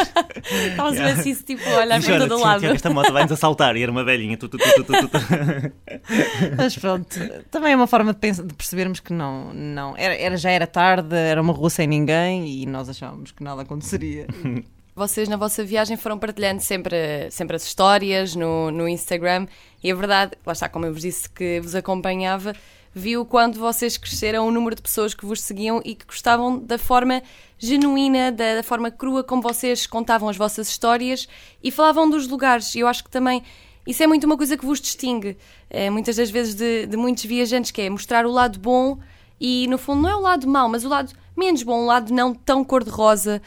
[0.70, 1.20] Estavas yeah.
[1.20, 2.66] assim, tipo, olhar para todo lado.
[2.66, 4.38] Esta moto vai-nos assaltar, e era uma velhinha.
[4.38, 4.86] Tu, tu, tu,
[6.58, 7.18] Mas pronto,
[7.50, 10.68] também é uma forma de, pensar, de percebermos que não, não era, era, já era
[10.68, 14.28] tarde, era uma rua sem ninguém e nós achávamos que nada aconteceria.
[14.94, 19.48] Vocês na vossa viagem foram partilhando sempre, sempre as histórias no, no Instagram
[19.82, 22.54] e a verdade, lá está, como eu vos disse que vos acompanhava,
[22.94, 26.78] viu quando vocês cresceram o número de pessoas que vos seguiam e que gostavam da
[26.78, 27.22] forma
[27.58, 31.28] genuína, da, da forma crua como vocês contavam as vossas histórias
[31.64, 32.76] e falavam dos lugares.
[32.76, 33.44] Eu acho que também
[33.86, 35.38] isso é muito uma coisa que vos distingue,
[35.70, 39.00] é, muitas das vezes, de, de muitos viajantes, que é mostrar o lado bom
[39.40, 42.14] e, no fundo, não é o lado mau, mas o lado menos bom, o lado
[42.14, 43.42] não tão cor-de-rosa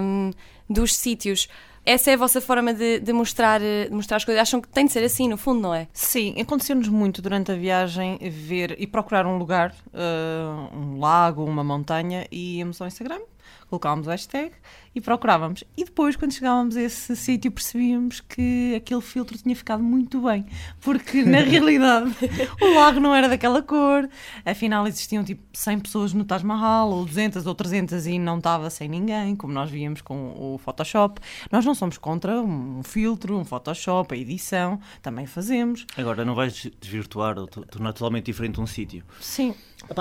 [0.00, 0.30] um,
[0.68, 1.48] dos sítios.
[1.86, 4.42] Essa é a vossa forma de, de, mostrar, de mostrar as coisas?
[4.42, 5.86] Acham que tem de ser assim, no fundo, não é?
[5.92, 11.62] Sim, aconteceu-nos muito durante a viagem ver e procurar um lugar, uh, um lago, uma
[11.62, 13.20] montanha, e íamos ao Instagram
[13.68, 14.52] colocávamos o hashtag
[14.94, 15.62] e procurávamos.
[15.76, 20.46] E depois, quando chegávamos a esse sítio, percebíamos que aquele filtro tinha ficado muito bem,
[20.80, 22.14] porque na realidade
[22.60, 24.08] o lago não era daquela cor,
[24.44, 28.70] afinal existiam tipo 100 pessoas no Taj Mahal, ou 200 ou 300 e não estava
[28.70, 31.20] sem ninguém, como nós víamos com o Photoshop.
[31.52, 35.86] Nós não somos contra um filtro, um Photoshop, a edição, também fazemos.
[35.96, 39.04] Agora, não vais desvirtuar ou tornar totalmente diferente um sítio.
[39.20, 39.54] Sim.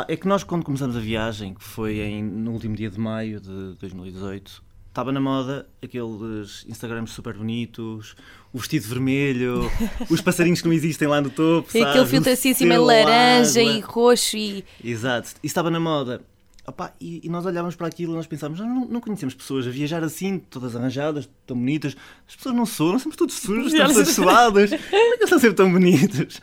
[0.07, 3.39] É que nós, quando começamos a viagem, que foi em, no último dia de maio
[3.39, 8.15] de 2018, estava na moda aqueles Instagrams super bonitos,
[8.53, 9.69] o vestido vermelho,
[10.09, 11.69] os passarinhos que não existem lá no topo.
[11.69, 14.37] Aquele filtro assim, assim meio laranja e roxo.
[14.37, 14.63] E...
[14.83, 16.21] Exato, isso estava na moda.
[16.67, 19.69] Opa, e, e, nós olhávamos para aquilo e nós pensávamos, não, não conhecemos pessoas a
[19.69, 21.95] viajar assim, todas arranjadas, tão bonitas.
[22.27, 24.69] As pessoas não são, nós somos todos sujos, estamos todos suados.
[24.71, 26.41] Como é que eles estão sempre tão bonitos?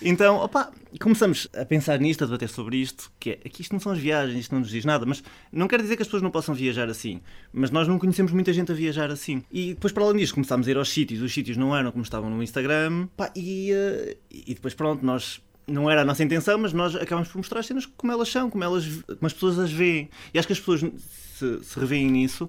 [0.00, 3.80] Então, opa, começamos a pensar nisto, a debater sobre isto, que é, que isto não
[3.80, 6.22] são as viagens, isto não nos diz nada, mas não quer dizer que as pessoas
[6.22, 7.20] não possam viajar assim.
[7.52, 9.42] Mas nós não conhecemos muita gente a viajar assim.
[9.50, 12.04] E depois, para além disso, começámos a ir aos sítios, os sítios não eram como
[12.04, 16.58] estavam no Instagram, pá, e, uh, e depois, pronto, nós não era a nossa intenção,
[16.58, 19.58] mas nós acabamos por mostrar as cenas como elas são, como, elas, como as pessoas
[19.58, 20.08] as veem.
[20.32, 22.48] E acho que as pessoas se, se revêem nisso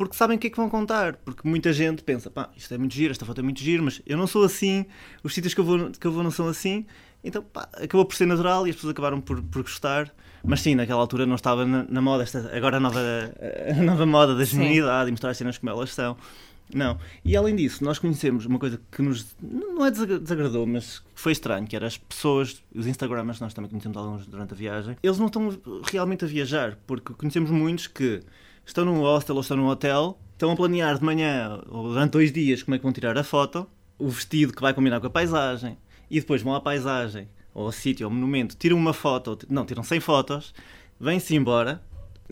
[0.00, 1.16] porque sabem o que é que vão contar.
[1.16, 4.00] Porque muita gente pensa, pá, isto é muito giro, esta foto é muito giro, mas
[4.06, 4.86] eu não sou assim,
[5.22, 6.86] os sítios que eu vou, que eu vou não são assim.
[7.22, 10.10] Então, pá, acabou por ser natural e as pessoas acabaram por, por gostar.
[10.42, 12.98] Mas sim, naquela altura não estava na, na moda, esta, agora a nova,
[13.78, 16.16] a nova moda da genuinidade e mostrar as cenas como elas são.
[16.74, 16.98] Não.
[17.24, 21.66] E além disso, nós conhecemos uma coisa que nos não é desagradou, mas foi estranho,
[21.66, 25.26] que era as pessoas, os Instagramers, nós também conhecemos alguns durante a viagem, eles não
[25.26, 25.58] estão
[25.90, 28.20] realmente a viajar, porque conhecemos muitos que
[28.64, 32.32] estão num hostel ou estão num hotel, estão a planear de manhã ou durante dois
[32.32, 33.66] dias como é que vão tirar a foto,
[33.98, 35.76] o vestido que vai combinar com a paisagem,
[36.10, 39.82] e depois vão à paisagem, ou ao sítio, ao monumento, tiram uma foto, não, tiram
[39.82, 40.54] 100 fotos,
[40.98, 41.82] vêm-se embora,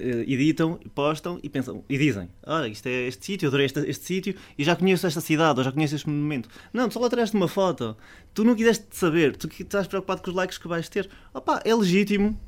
[0.00, 4.34] editam, postam e pensam e dizem: Olha, isto é este sítio, adorei este, este sítio
[4.56, 6.48] e já conheço esta cidade ou já conheço este monumento.
[6.72, 7.96] Não, tu só lá tiraste uma foto,
[8.34, 11.08] tu não quiseste saber, tu estás preocupado com os likes que vais ter.
[11.32, 12.38] Opa, é legítimo,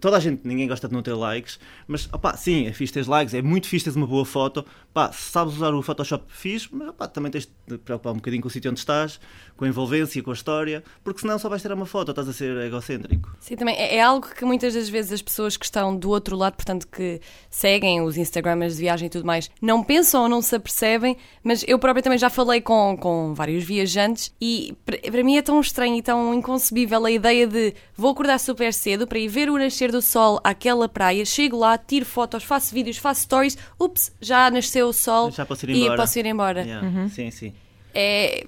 [0.00, 3.06] toda a gente, ninguém gosta de não ter likes, mas opá, sim, é fixe ter
[3.06, 4.64] likes, é muito fixe ter uma boa foto.
[4.94, 8.42] Pá, se sabes usar o Photoshop fixe, mas opá, também tens de preocupar um bocadinho
[8.42, 9.20] com o sítio onde estás,
[9.56, 12.32] com a envolvência, com a história, porque senão só vais ter uma foto, estás a
[12.32, 13.36] ser egocêntrico.
[13.40, 16.36] Sim, também é, é algo que muitas das vezes as pessoas que estão do outro
[16.36, 20.40] lado, portanto que seguem os Instagramers de viagem e tudo mais, não pensam ou não
[20.40, 25.36] se apercebem, mas eu própria também já falei com, com vários viajantes e para mim
[25.36, 29.28] é tão estranho e tão inconcebível a ideia de vou acordar super cedo para ir
[29.28, 33.22] ver o o nascer do sol àquela praia, chego lá, tiro fotos, faço vídeos, faço
[33.22, 35.96] stories, ups, já nasceu o sol já posso ir e embora.
[35.96, 36.62] posso ir embora.
[36.62, 36.86] Yeah.
[36.86, 37.08] Uhum.
[37.08, 37.52] Sim, sim.
[37.98, 38.44] É,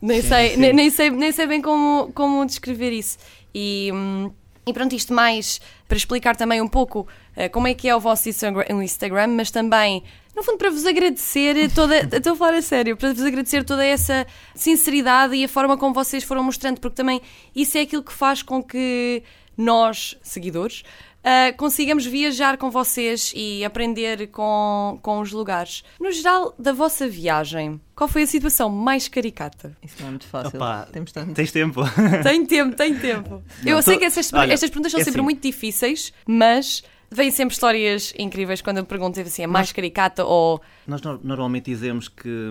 [0.00, 0.56] nem, sim, sei, sim.
[0.58, 3.16] Nem, nem, sei, nem sei bem como, como descrever isso.
[3.54, 4.30] E, hum,
[4.66, 7.00] e pronto, isto mais para explicar também um pouco
[7.36, 10.02] uh, como é que é o vosso Instagram, mas também,
[10.34, 11.96] no fundo, para vos agradecer toda.
[12.16, 15.94] estou a falar a sério, para vos agradecer toda essa sinceridade e a forma como
[15.94, 17.20] vocês foram mostrando, porque também
[17.54, 19.22] isso é aquilo que faz com que
[19.56, 20.82] nós, seguidores,
[21.24, 25.82] uh, consigamos viajar com vocês e aprender com, com os lugares.
[25.98, 29.76] No geral, da vossa viagem, qual foi a situação mais caricata?
[29.82, 30.56] Isso não é muito fácil.
[30.56, 31.32] Opa, Temos tanto.
[31.32, 31.82] Tens tempo.
[32.22, 33.42] Tem tempo, tem tempo.
[33.62, 33.82] Não, Eu tô...
[33.82, 35.24] sei que essas, Olha, estas perguntas são é sempre assim.
[35.24, 40.60] muito difíceis, mas vêm sempre histórias incríveis quando eu pergunto assim, é mais caricata ou.
[40.86, 42.50] Nós normalmente dizemos que,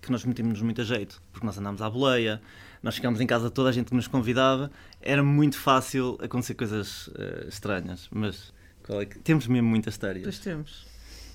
[0.00, 2.40] que nós metemos muito a jeito, porque nós andamos à boleia,
[2.82, 7.08] nós ficámos em casa toda a gente que nos convidava, era muito fácil acontecer coisas
[7.08, 8.52] uh, estranhas, mas
[8.88, 9.18] é que...
[9.18, 10.24] temos mesmo muitas histórias.
[10.24, 10.86] Pois temos.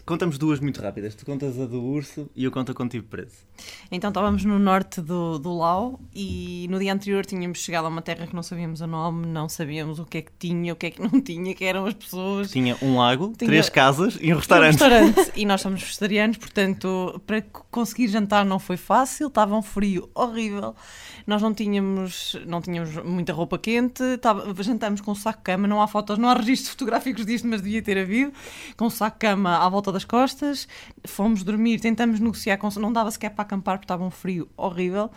[0.06, 1.16] Contamos duas muito rápidas.
[1.16, 3.46] Tu contas a do urso e eu conto a contigo preso.
[3.92, 8.02] Então estávamos no norte do, do Lau e no dia anterior tínhamos chegado a uma
[8.02, 10.88] terra que não sabíamos o nome, não sabíamos o que é que tinha, o que
[10.88, 12.52] é que não tinha, que eram as pessoas.
[12.52, 13.50] Tinha um lago, tinha...
[13.50, 14.82] três casas e um restaurante.
[14.82, 15.32] Um restaurante.
[15.36, 20.76] e nós somos vegetarianos, portanto, para conseguir jantar não foi fácil, estava um frio horrível.
[21.28, 25.68] Nós não tínhamos, não tínhamos muita roupa quente, estava, jantamos com um saco de cama,
[25.68, 28.34] não há fotos, não há registros fotográficos disto, mas devia ter havido,
[28.76, 30.68] com um saco de cama à volta das pelas costas,
[31.06, 35.10] fomos dormir, tentamos negociar, com, não dava sequer para acampar porque estava um frio horrível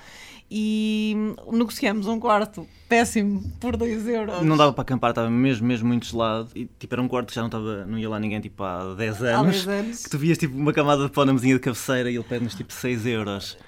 [0.51, 1.17] e
[1.51, 4.43] negociamos um quarto péssimo por 2 euros.
[4.43, 6.49] Não dava para acampar, estava mesmo, mesmo muito gelado.
[6.55, 8.95] E tipo, era um quarto que já não, estava, não ia lá ninguém tipo, há
[8.95, 9.35] 10 anos.
[9.39, 10.03] Há 10 anos.
[10.05, 12.55] Que tu vias tipo uma camada de pó na mesinha de cabeceira e ele pede-nos
[12.55, 13.59] tipo 6 euros.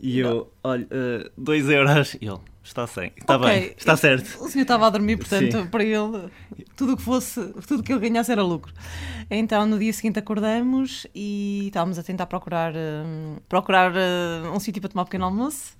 [0.00, 0.86] E eu, olha,
[1.38, 2.14] 2 uh, euros.
[2.14, 2.38] E ele,
[2.72, 3.12] está sem.
[3.16, 3.48] Está okay.
[3.48, 4.42] bem, está certo.
[4.42, 5.66] O senhor estava a dormir, portanto, Sim.
[5.66, 6.30] para ele,
[6.76, 8.72] tudo que fosse, tudo que ele ganhasse era lucro.
[9.30, 14.80] Então, no dia seguinte acordamos e estávamos a tentar procurar, uh, procurar uh, um sítio
[14.80, 15.74] para tomar um pequeno almoço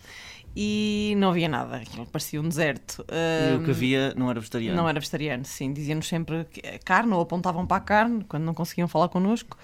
[0.54, 3.04] e não havia nada, aquilo parecia um deserto.
[3.08, 4.76] E o que havia não era vegetariano?
[4.76, 5.72] Não era vegetariano, sim.
[5.72, 6.46] Diziam-nos sempre
[6.84, 9.56] carne ou apontavam para a carne quando não conseguiam falar connosco.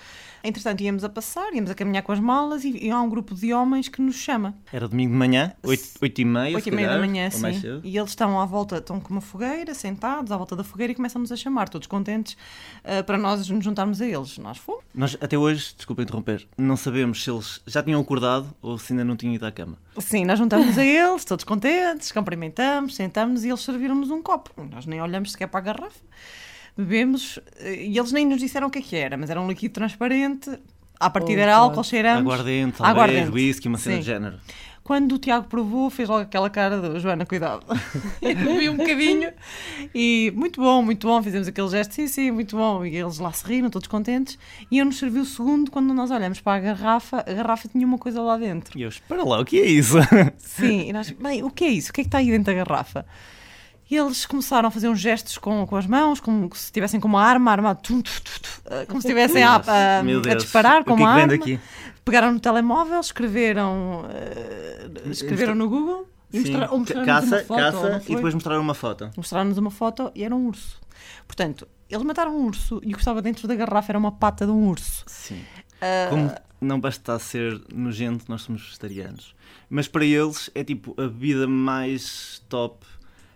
[0.42, 3.34] Entretanto, íamos a passar, íamos a caminhar com as malas e, e há um grupo
[3.34, 4.54] de homens que nos chama.
[4.72, 7.46] Era domingo de manhã, 8, e meia, 8 e meia da manhã, sim.
[7.82, 10.94] E eles estão à volta, estão com uma fogueira, sentados à volta da fogueira e
[10.94, 12.36] começam-nos a chamar, todos contentes,
[12.84, 14.38] uh, para nós nos juntarmos a eles.
[14.38, 14.84] Nós fomos.
[14.94, 19.04] Nós, até hoje, desculpa interromper, não sabemos se eles já tinham acordado ou se ainda
[19.04, 19.76] não tinham ido à cama.
[20.00, 24.50] Sim, nós juntamos a eles, todos contentes, cumprimentamos, sentamos e eles serviram-nos um copo.
[24.70, 26.00] Nós nem olhamos sequer para a garrafa
[26.78, 29.74] bebemos e eles nem nos disseram o que é que era, mas era um líquido
[29.74, 30.48] transparente.
[31.00, 32.22] À partida oh, era álcool, cheiramos.
[32.22, 33.30] Aguardente, aguardente.
[33.30, 34.00] whisky, uma cena Sim.
[34.00, 34.38] de género.
[34.88, 37.62] Quando o Tiago provou, fez logo aquela cara de Joana, cuidado.
[38.22, 39.30] e bebi um bocadinho
[39.94, 41.22] e muito bom, muito bom.
[41.22, 42.86] Fizemos aquele gesto, sim, sim, muito bom.
[42.86, 44.38] E eles lá se riram, todos contentes.
[44.70, 47.86] E eu nos servi o segundo quando nós olhamos para a garrafa, a garrafa tinha
[47.86, 48.78] uma coisa lá dentro.
[48.78, 49.98] E eu, espera lá, o que é isso?
[50.38, 51.90] Sim, e nós, bem, o que é isso?
[51.90, 53.04] O que é que está aí dentro da garrafa?
[53.90, 57.08] E eles começaram a fazer uns gestos com, com as mãos, como se estivessem com
[57.08, 61.02] uma arma armada, tum, tum, tum, como se estivessem a, a, a, disparar com que
[61.02, 61.28] uma arma.
[61.28, 61.60] Daqui?
[62.08, 66.08] Pegaram no telemóvel, escreveram, uh, escreveram no Google.
[66.32, 69.10] E mostrar, ou caça, foto, caça e depois mostraram uma foto.
[69.16, 70.78] Mostraram-nos uma foto e era um urso.
[71.26, 74.44] Portanto, eles mataram um urso e o que estava dentro da garrafa era uma pata
[74.44, 75.04] de um urso.
[75.06, 75.40] Sim.
[75.80, 76.10] Uh...
[76.10, 79.34] Como não basta ser nojento, nós somos vegetarianos.
[79.70, 82.84] Mas para eles é tipo a bebida mais top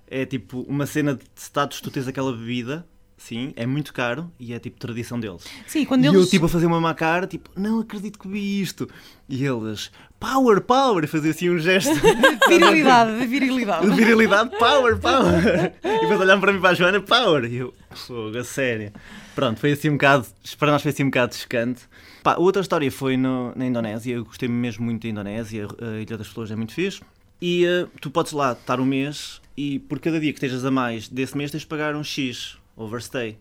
[0.07, 2.87] é tipo uma cena de status, tu tens aquela bebida,
[3.23, 5.45] sim, é muito caro e é tipo tradição deles.
[5.67, 6.21] Sim, quando e eles...
[6.21, 8.89] eu tipo a fazer uma má cara, tipo, não acredito que vi isto.
[9.29, 11.95] E eles, power, power, e fazer assim um gesto.
[12.49, 13.89] virilidade, de virilidade.
[13.89, 15.73] De virilidade, power, power.
[15.85, 17.45] e depois olharam para mim para a Joana, power.
[17.45, 18.93] E eu, fogo, a sério.
[19.35, 20.27] Pronto, foi assim um bocado,
[20.59, 21.83] para nós foi assim um bocado chocante.
[22.23, 26.19] Pá, outra história foi no, na Indonésia, eu gostei mesmo muito da Indonésia, a Ilha
[26.19, 27.01] das Flores é muito fixe.
[27.41, 30.71] E uh, tu podes lá estar um mês e por cada dia que estejas a
[30.71, 33.39] mais desse mês tens de pagar um X, overstay.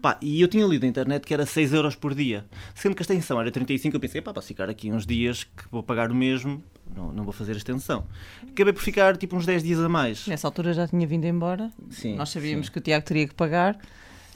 [0.00, 2.46] Pá, e eu tinha lido na internet que era 6 euros por dia.
[2.74, 5.64] Sendo que a extensão era 35, eu pensei, pá, posso ficar aqui uns dias que
[5.70, 6.62] vou pagar o mesmo,
[6.94, 8.06] não, não vou fazer a extensão.
[8.48, 10.26] Acabei por ficar tipo uns 10 dias a mais.
[10.26, 11.70] Nessa altura já tinha vindo embora.
[11.90, 12.16] Sim.
[12.16, 12.72] Nós sabíamos sim.
[12.72, 13.78] que o Tiago teria que pagar.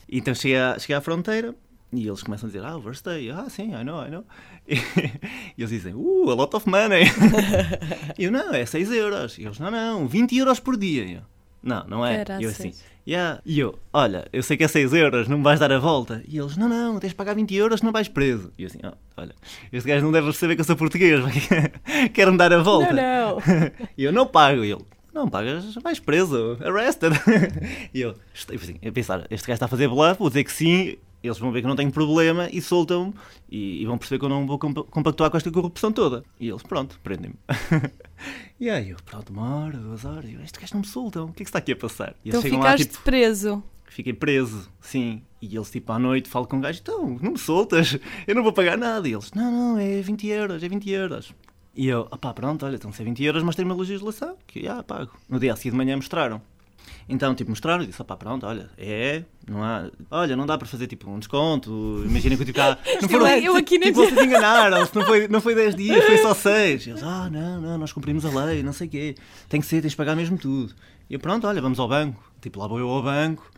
[0.09, 1.55] Então cheguei à, cheguei à fronteira
[1.93, 4.25] e eles começam a dizer, ah, overstay, ah, sim, I know, I know.
[4.69, 4.75] E,
[5.57, 7.05] e eles dizem, uh, a lot of money.
[8.19, 9.39] e eu, não, é 6 euros.
[9.39, 11.07] E eles, não, não, 20 euros por dia.
[11.07, 11.23] Eu,
[11.63, 12.25] não, não é.
[12.41, 12.73] E eu assim,
[13.07, 13.41] yeah.
[13.45, 16.23] E eu, olha, eu sei que é 6 euros, não me vais dar a volta.
[16.27, 18.53] E eles, não, não, tens de pagar 20 euros, não vais preso.
[18.59, 19.35] E eu assim, oh, olha,
[19.73, 21.21] este gajo não deve saber que eu sou português,
[22.13, 22.93] quer-me dar a volta.
[22.93, 23.43] Não, não.
[23.97, 24.65] E eu, não pago.
[24.65, 27.13] E ele, não pagas, vais preso, arrested.
[27.95, 30.97] E eu, assim, a pensar, este gajo está a fazer bluff, vou dizer que sim,
[31.27, 33.15] eles vão ver que não tenho problema e soltam-me
[33.51, 36.25] e, e, vão perceber que eu não vou compactuar com esta corrupção toda.
[36.39, 37.37] E eles, pronto, prendem-me.
[38.61, 41.33] e aí eu, pronto, uma hora, duas horas, eu, este gajo não me soltam, o
[41.33, 42.15] que é que está aqui a passar?
[42.25, 43.63] E então ficaste lá, tipo, preso.
[43.87, 45.23] Fiquei preso, sim.
[45.41, 48.43] E eles, tipo, à noite, falam com o gajo, então, não me soltas, eu não
[48.43, 49.09] vou pagar nada.
[49.09, 51.35] E eles, não, não, é 20 euros, é 20 euros.
[51.77, 54.63] E eu, opá, pronto, olha, estão a ser 20 euros, mas tem uma legislação que,
[54.63, 55.13] já, pago.
[55.29, 56.41] No dia a seguir de manhã mostraram.
[57.09, 60.67] Então, tipo, mostraram e disse, opá, pronto, olha, é, não há, olha, não dá para
[60.67, 62.59] fazer, tipo, um desconto, imagina que eu, tipo,
[63.03, 66.05] não foram, eu, eu aqui nem tipo, vocês enganaram-se, não foi, não foi 10 dias,
[66.05, 66.87] foi só 6.
[66.87, 69.15] E eles, ah, não, não, nós cumprimos a lei, não sei o quê,
[69.49, 70.75] tem que ser, tens de pagar mesmo tudo.
[71.09, 73.51] E eu, pronto, olha, vamos ao banco, tipo, lá vou eu ao banco,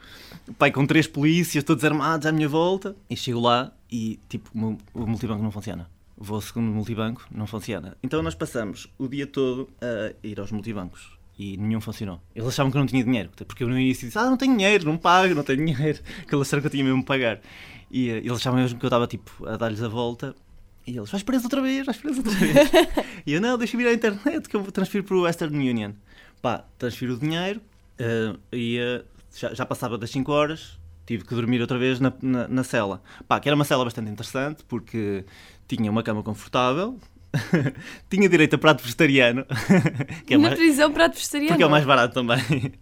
[0.58, 5.06] pai com três polícias, todos armados à minha volta, e chego lá e, tipo, o
[5.06, 5.88] multibanco não funciona.
[6.18, 7.96] Vou segundo o multibanco, não funciona.
[8.02, 12.20] Então nós passamos o dia todo a ir aos multibancos e nenhum funcionou.
[12.34, 14.56] Eles achavam que eu não tinha dinheiro, porque eu no início disse, ah, não tenho
[14.56, 17.40] dinheiro, não pago, não tenho dinheiro, que eles acharam que eu tinha mesmo pagar.
[17.90, 20.34] E uh, eles achavam mesmo que eu estava tipo a dar-lhes a volta
[20.86, 22.54] e eles, vais preso outra vez, vais preso outra vez.
[23.26, 25.92] e eu, não, deixa-me ir à internet que eu transfiro para o Western Union.
[26.40, 27.60] Pá, transfiro o dinheiro
[28.00, 32.12] uh, e uh, já, já, passava das 5 horas, tive que dormir outra vez na,
[32.22, 33.02] na, na cela.
[33.26, 35.24] Pá, que era uma cela bastante interessante porque
[35.66, 37.00] tinha uma cama confortável,
[38.10, 39.44] tinha direito a prato vegetariano.
[40.26, 40.58] que é Na mais...
[40.58, 41.50] prisão, prato vegetariano.
[41.50, 42.72] Porque é o mais barato também.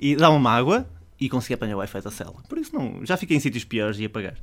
[0.00, 0.86] E dá uma água,
[1.20, 2.34] e consegui apanhar o Wi-Fi da cela.
[2.48, 4.34] Por isso não, já fiquei em sítios piores e a pagar.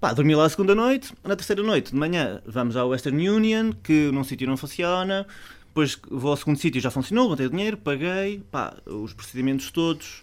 [0.00, 3.72] Pá, dormi lá a segunda noite, na terceira noite, de manhã, vamos ao Western Union,
[3.82, 5.26] que num sítio não funciona,
[5.66, 10.22] depois vou ao segundo sítio, já funcionou, levantei o dinheiro, paguei, pá, os procedimentos todos,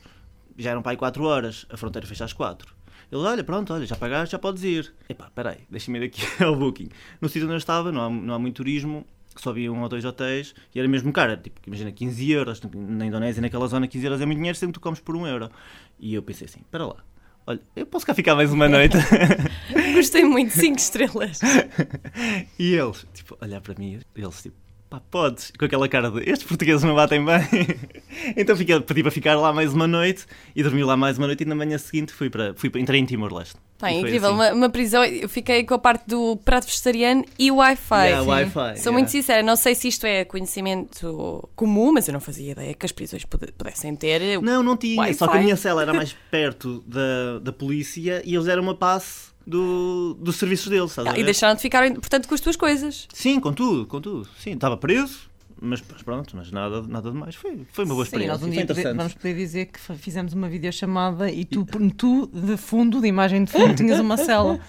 [0.58, 2.75] já eram para aí 4 horas, a fronteira fecha às 4.
[3.16, 4.94] Ele, olha, pronto, olha, já pagaste, já podes ir.
[5.08, 6.90] Epá, peraí, deixa-me ir aqui ao Booking.
[7.22, 9.06] No sítio onde eu estava, não há, não há muito turismo,
[9.38, 13.06] só havia um ou dois hotéis e era mesmo caro, tipo, imagina 15 euros, na
[13.06, 15.50] Indonésia, naquela zona 15 euros é muito dinheiro, sempre tu comes por um euro.
[15.98, 16.98] E eu pensei assim, espera lá,
[17.48, 18.98] olha, eu posso cá ficar mais uma noite?
[19.96, 21.40] Gostei muito, 5 estrelas.
[22.60, 24.58] e eles, tipo, olhar para mim, eles tipo,
[24.96, 27.40] pá, podes, com aquela cara de estes portugueses não batem bem.
[28.36, 31.44] então fiquei, pedi para ficar lá mais uma noite e dormi lá mais uma noite
[31.44, 33.56] e na manhã seguinte fui para, fui para entrei em Timor-Leste.
[33.78, 34.36] Tá, incrível, assim.
[34.36, 35.04] uma, uma, prisão.
[35.04, 38.06] Eu fiquei com a parte do prato vegetariano e Wi-Fi.
[38.06, 38.92] Yeah, wi Sou yeah.
[38.92, 42.86] muito sincera, não sei se isto é conhecimento comum, mas eu não fazia ideia que
[42.86, 44.42] as prisões pudessem ter.
[44.42, 48.34] Não, não tinha, só que a minha cela era mais perto da, da polícia e
[48.34, 50.98] eles eram uma passe do, dos serviços deles.
[51.00, 53.08] Ah, e deixaram de ficar, portanto, com as tuas coisas.
[53.14, 54.28] Sim, com tudo, com tudo.
[54.40, 55.30] Sim, estava preso,
[55.62, 57.36] mas pronto, mas nada, nada de mais.
[57.36, 58.36] Foi, foi uma boa experiência.
[58.36, 61.66] Sim, nós um dia poder, vamos poder dizer que fizemos uma videochamada e tu,
[61.96, 64.60] tu, de fundo, de imagem de fundo, tinhas uma cela.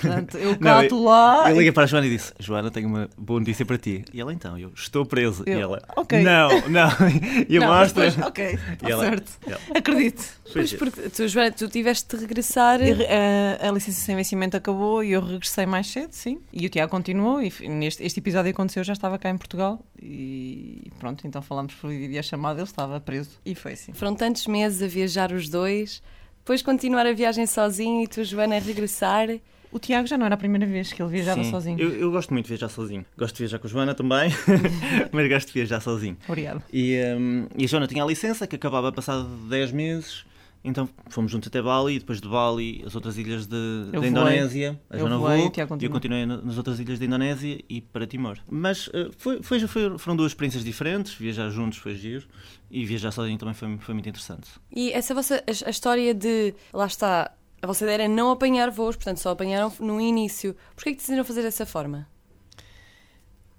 [0.00, 1.50] Portanto, eu cato não, lá.
[1.50, 4.04] Eu liguei para a Joana e disse: Joana, tenho uma boa notícia para ti.
[4.12, 5.42] E ela então, eu estou preso.
[5.46, 6.22] Eu, e ela, ok.
[6.22, 6.90] Não, não.
[7.48, 8.02] E eu mostro.
[8.24, 9.32] ok, está certo.
[9.46, 10.22] Ela, Acredito.
[10.52, 12.80] Pois, porque tu, Joana, tu tiveste de regressar.
[12.82, 16.40] E, a, a licença sem vencimento acabou e eu regressei mais cedo, sim.
[16.52, 17.42] E o Tiago continuou.
[17.42, 19.84] E neste este episódio aconteceu, já estava cá em Portugal.
[20.02, 23.92] E pronto, então falámos por videochamada, ele estava preso e foi assim.
[23.92, 26.02] Foram tantos meses a viajar os dois,
[26.38, 29.28] depois continuar a viagem sozinho e tu, Joana, a regressar.
[29.72, 31.78] O Tiago já não era a primeira vez que ele viajava Sim, sozinho.
[31.78, 33.06] Eu, eu, gosto muito de viajar sozinho.
[33.16, 34.30] Gosto de viajar com a Joana também,
[35.12, 36.16] mas gosto de viajar sozinho.
[36.26, 36.62] Obrigado.
[36.72, 40.24] E, um, e a Joana tinha a licença que acabava passado 10 meses
[40.62, 44.78] então fomos juntos até Bali e depois de Bali as outras ilhas de, da Indonésia.
[44.90, 48.38] A Joana voou e eu continuei nas outras ilhas da Indonésia e para Timor.
[48.48, 51.14] Mas uh, foi, foi, foi, foram duas experiências diferentes.
[51.14, 52.26] Viajar juntos foi giro
[52.70, 54.50] e viajar sozinho também foi, foi muito interessante.
[54.70, 58.70] E essa vossa a, a história de lá está, a vossa ideia era não apanhar
[58.70, 60.54] voos, portanto só apanharam no início.
[60.74, 62.06] Porquê é que decidiram fazer dessa forma?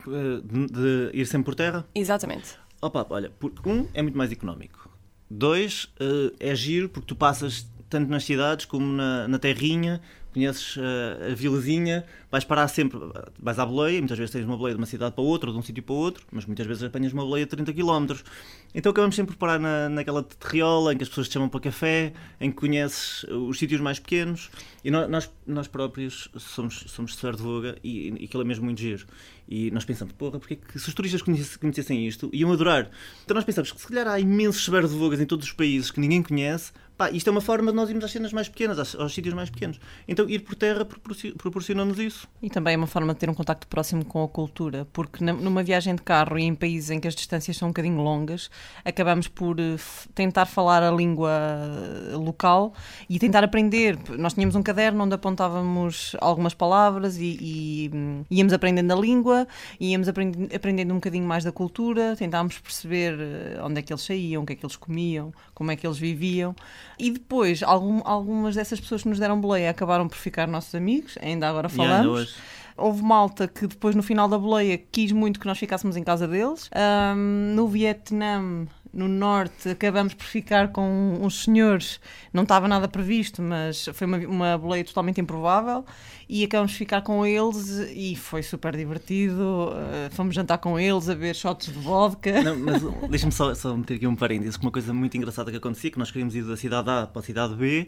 [0.05, 1.83] Uh, de, de, ir sempre por terra?
[1.95, 2.59] Exatamente.
[2.79, 4.80] Opa, olha, porque um é muito mais económico.
[5.33, 10.01] Dois, uh, é giro porque tu passas tanto nas cidades como na, na terrinha,
[10.33, 12.99] conheces uh, a vilazinha, vais parar sempre,
[13.39, 15.59] vais à boleia, muitas vezes tens uma boleia de uma cidade para outra, ou de
[15.59, 18.15] um sítio para outro, mas muitas vezes apanhas uma boleia de 30 km.
[18.73, 21.59] Então acabamos sempre por parar na, naquela terriola em que as pessoas te chamam para
[21.59, 24.49] café, em que conheces os sítios mais pequenos,
[24.83, 28.79] e nós, nós próprios somos, somos Fer de Voga e, e aquilo é mesmo muito
[28.79, 29.05] giro.
[29.47, 31.21] E nós pensamos, porra, porque é que se os turistas
[31.57, 32.89] conhecessem isto, iam adorar.
[33.25, 35.91] Então nós pensamos que se calhar há imensos Fer de Vogas em todos os países
[35.91, 38.77] que ninguém conhece, pá, isto é uma forma de nós irmos às cenas mais pequenas,
[38.77, 39.79] aos, aos sítios mais pequenos.
[40.07, 42.27] Então ir por terra proporciona-nos isso.
[42.43, 45.63] E também é uma forma de ter um contacto próximo com a cultura, porque numa
[45.63, 48.51] viagem de carro e em países em que as distâncias são um bocadinho longas,
[48.85, 49.77] acabamos por eh,
[50.13, 52.73] tentar falar a língua eh, local
[53.09, 53.97] e tentar aprender.
[54.19, 59.47] Nós tínhamos um caderno onde apontávamos algumas palavras e, e hum, íamos aprendendo a língua,
[59.79, 64.03] íamos aprendendo, aprendendo um bocadinho mais da cultura, tentávamos perceber eh, onde é que eles
[64.03, 66.55] saíam, o que é que eles comiam, como é que eles viviam.
[67.01, 71.17] E depois, algum, algumas dessas pessoas que nos deram boleia acabaram por ficar nossos amigos,
[71.19, 72.29] ainda agora falamos.
[72.29, 72.41] Yeah,
[72.77, 76.27] Houve malta que depois, no final da boleia, quis muito que nós ficássemos em casa
[76.27, 76.69] deles.
[77.15, 81.99] Um, no Vietnã, no norte, acabamos por ficar com uns senhores,
[82.33, 85.85] não estava nada previsto, mas foi uma, uma boleia totalmente improvável.
[86.27, 89.69] E acabamos por ficar com eles e foi super divertido.
[89.71, 92.41] Uh, fomos jantar com eles, a ver shots de vodka.
[92.41, 95.91] Não, mas deixa-me só, só meter aqui um parênteses, uma coisa muito engraçada que acontecia,
[95.91, 97.87] que nós queríamos ir da cidade A para a cidade B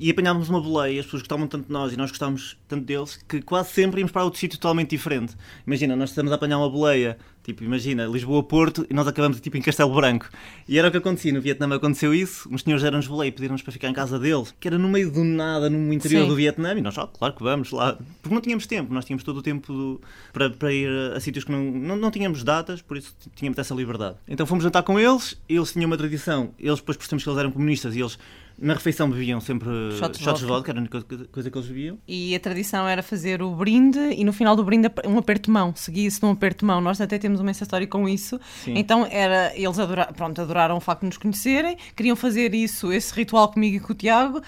[0.00, 3.22] e apanhávamos uma boleia, as pessoas gostavam tanto de nós e nós gostávamos tanto deles,
[3.28, 5.36] que quase sempre íamos para outro sítio totalmente diferente.
[5.66, 9.60] Imagina, nós estamos a apanhar uma boleia, tipo, imagina, Lisboa-Porto, e nós acabamos tipo em
[9.60, 10.30] Castelo Branco.
[10.66, 13.60] E era o que acontecia, no Vietnã aconteceu isso, uns senhores deram-nos boleia e pediram-nos
[13.60, 16.28] para ficar em casa deles, que era no meio do nada, no interior Sim.
[16.28, 19.22] do Vietnã, e nós, oh, claro que vamos lá, porque não tínhamos tempo, nós tínhamos
[19.22, 20.00] todo o tempo do,
[20.32, 23.58] para, para ir a, a sítios que não, não, não tínhamos datas, por isso tínhamos
[23.58, 24.16] essa liberdade.
[24.26, 27.50] Então fomos jantar com eles, eles tinham uma tradição, eles depois percebemos que eles eram
[27.50, 28.18] comunistas e eles
[28.60, 29.68] na refeição bebiam sempre
[29.98, 31.00] shots, de vodka, era a única
[31.32, 31.98] coisa que eles bebiam.
[32.06, 35.50] E a tradição era fazer o brinde e no final do brinde um aperto de
[35.50, 35.74] mão.
[35.74, 36.80] Seguia-se de um aperto de mão.
[36.80, 38.38] Nós até temos uma história com isso.
[38.62, 38.74] Sim.
[38.76, 43.14] Então era, eles adoraram, pronto, adoraram o facto de nos conhecerem, queriam fazer isso, esse
[43.14, 44.38] ritual comigo e com o Tiago.
[44.38, 44.42] Uh,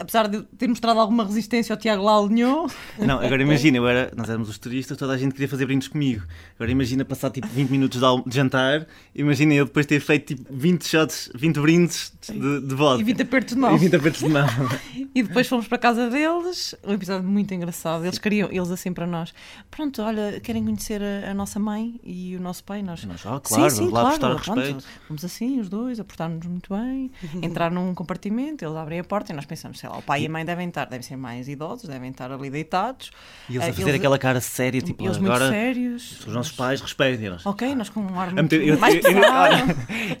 [0.00, 2.68] apesar de ter mostrado alguma resistência, o Tiago lá alinhou.
[2.98, 5.86] Não, agora imagina, eu era, nós éramos os turistas, toda a gente queria fazer brindes
[5.86, 6.22] comigo.
[6.56, 10.52] Agora imagina passar tipo 20 minutos de, de jantar, imagina eu depois ter feito tipo
[10.52, 13.02] 20 shots, 20 brindes de, de vodka.
[13.02, 13.74] E 20 apertos de mão.
[13.76, 14.46] E 20 apertos de mão.
[15.14, 18.04] e depois fomos para a casa deles, um episódio muito engraçado.
[18.04, 19.34] Eles queriam, eles assim para nós:
[19.70, 22.82] pronto, olha, querem conhecer a, a nossa mãe e o nosso pai?
[22.82, 24.84] Nós, nós ah, claro, sim, sim, claro, prestar pronto.
[25.06, 27.10] Fomos assim, os dois, a portar-nos muito bem,
[27.42, 30.26] entrar num compartimento, eles abrem a porta e nós pensamos: sei lá, o pai e
[30.26, 33.10] a mãe devem estar, devem ser mais idosos, devem estar ali deitados.
[33.48, 35.46] E eles a fazer eles, aquela cara séria, tipo, eles agora.
[35.46, 36.26] Muito sérios.
[36.26, 37.44] Os nossos pais respeitem-nos.
[37.44, 39.22] Ok, nós com um ar muito eu, mais eu, eu,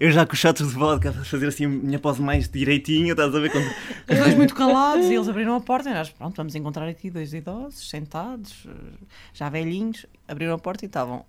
[0.00, 3.13] eu, já com os shots de vodka a fazer assim a minha pose mais direitinha,
[3.14, 3.50] estás a ver?
[3.50, 3.66] Quando...
[4.10, 7.10] Os dois muito calados e eles abriram a porta e nós, pronto, vamos encontrar aqui
[7.10, 8.66] dois idosos sentados,
[9.32, 11.24] já velhinhos, abriram a porta e estavam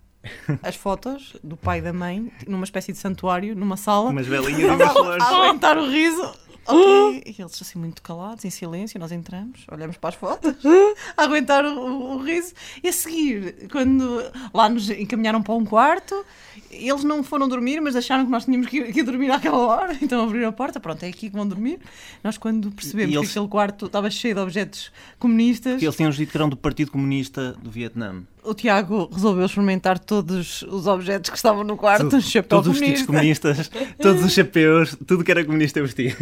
[0.63, 4.09] as fotos do pai e da mãe numa espécie de santuário, numa sala.
[4.09, 5.23] Umas velhinhas e umas flores.
[5.23, 6.33] A aguentar o riso.
[6.67, 10.55] Ok, e eles assim muito calados, em silêncio, nós entramos, olhamos para as fotos,
[11.15, 12.53] a aguentar o, o, o, riso,
[12.83, 16.25] e a seguir, quando lá nos encaminharam para um quarto,
[16.71, 19.57] eles não foram dormir, mas acharam que nós tínhamos que ir, que ir dormir àquela
[19.57, 21.79] hora, então abriram a porta, pronto, é aqui que vão dormir.
[22.23, 23.27] Nós, quando percebemos eles...
[23.27, 25.79] que aquele quarto estava cheio de objetos comunistas.
[25.79, 29.99] Que eles tinham dito que eram do Partido Comunista do Vietnã o Tiago resolveu experimentar
[29.99, 33.01] todos os objetos que estavam no quarto, tudo, chapéu todos comunista.
[33.01, 36.15] os comunistas, todos os chapéus, tudo que era comunista eu vestia.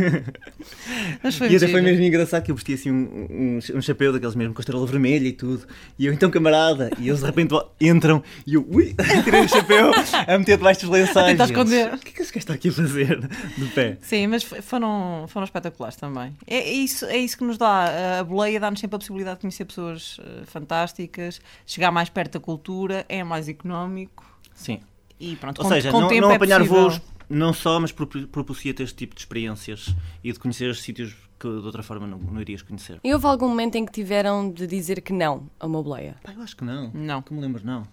[1.21, 4.13] Mas foi e até foi mesmo engraçado que eu vestia assim um, um, um, chapéu
[4.13, 5.65] daqueles mesmo com a estrela vermelha e tudo.
[5.97, 9.91] E eu então, camarada, e eles de repente entram e eu, ui, tirei o chapéu
[10.27, 11.25] a meter debaixo dos lençóis.
[11.25, 11.93] A tentar esconder.
[11.93, 13.19] O que é que esse gajo está aqui a fazer
[13.57, 13.97] de pé?
[14.01, 16.35] Sim, mas foram, foram espetaculares também.
[16.47, 19.41] É, é isso, é isso que nos dá, a boleia dá-nos sempre a possibilidade de
[19.41, 24.23] conhecer pessoas uh, fantásticas, chegar mais perto da cultura, é mais económico.
[24.53, 24.79] Sim.
[25.19, 26.81] E pronto, Ou com, seja, com não, tempo não é apanhar possível.
[26.83, 31.47] voos não só, mas propicia-te este tipo de experiências e de conhecer os sítios que
[31.47, 32.99] de outra forma não, não irias conhecer.
[33.03, 36.15] E houve algum momento em que tiveram de dizer que não a uma boleia?
[36.23, 36.91] Pá, eu acho que não.
[36.93, 37.21] Não.
[37.21, 37.83] Que me lembro, não.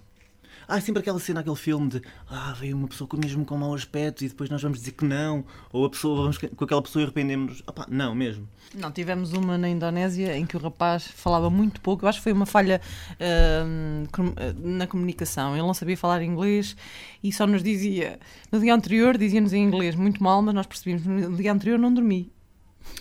[0.71, 4.25] É sempre aquela cena, aquele filme de ah, veio uma pessoa mesmo com mau aspecto
[4.25, 7.05] e depois nós vamos dizer que não, ou a pessoa, vamos com aquela pessoa e
[7.05, 7.63] arrependemos-nos.
[7.67, 8.49] Ah, não, mesmo.
[8.75, 12.05] Não, tivemos uma na Indonésia em que o rapaz falava muito pouco.
[12.05, 12.81] Eu acho que foi uma falha
[13.17, 15.55] uh, na comunicação.
[15.55, 16.77] Ele não sabia falar inglês
[17.23, 18.19] e só nos dizia.
[18.53, 21.93] No dia anterior, dizia-nos em inglês muito mal, mas nós percebíamos no dia anterior não
[21.93, 22.31] dormi.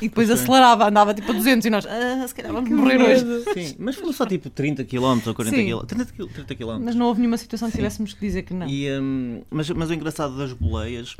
[0.01, 3.43] E depois acelerava, andava tipo a 200 e nós, ah, se calhar vamos morrer hoje.
[3.53, 5.85] Sim, mas falou só tipo 30 km ou 40 km.
[6.33, 6.79] 30, km.
[6.81, 8.67] Mas não houve nenhuma situação que tivéssemos que dizer que não.
[8.67, 11.17] E, um, mas, mas o engraçado das boleias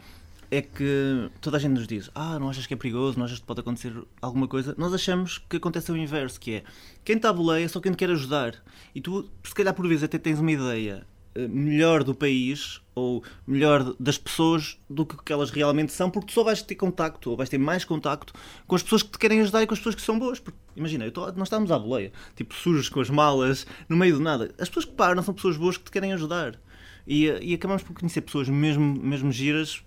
[0.52, 3.18] é que toda a gente nos diz: Ah, não achas que é perigoso?
[3.18, 4.74] Não achas que pode acontecer alguma coisa?
[4.78, 6.64] Nós achamos que acontece o inverso, que é
[7.04, 8.56] quem está a boleia é só quem te quer ajudar.
[8.96, 11.06] E tu, se calhar por vezes, até tens uma ideia
[11.36, 16.44] melhor do país ou melhor das pessoas do que elas realmente são, porque tu só
[16.44, 18.34] vais ter contacto ou vais ter mais contacto
[18.68, 20.40] com as pessoas que te querem ajudar e com as pessoas que são boas.
[20.40, 24.16] Porque, imagina, eu tô, nós estamos à boleia, tipo sujos com as malas, no meio
[24.16, 24.54] do nada.
[24.60, 26.60] As pessoas que param são pessoas boas que te querem ajudar.
[27.08, 29.84] E, e acabamos por conhecer pessoas mesmo, mesmo giras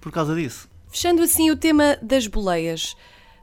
[0.00, 0.68] por causa disso.
[0.88, 2.96] Fechando assim o tema das boleias,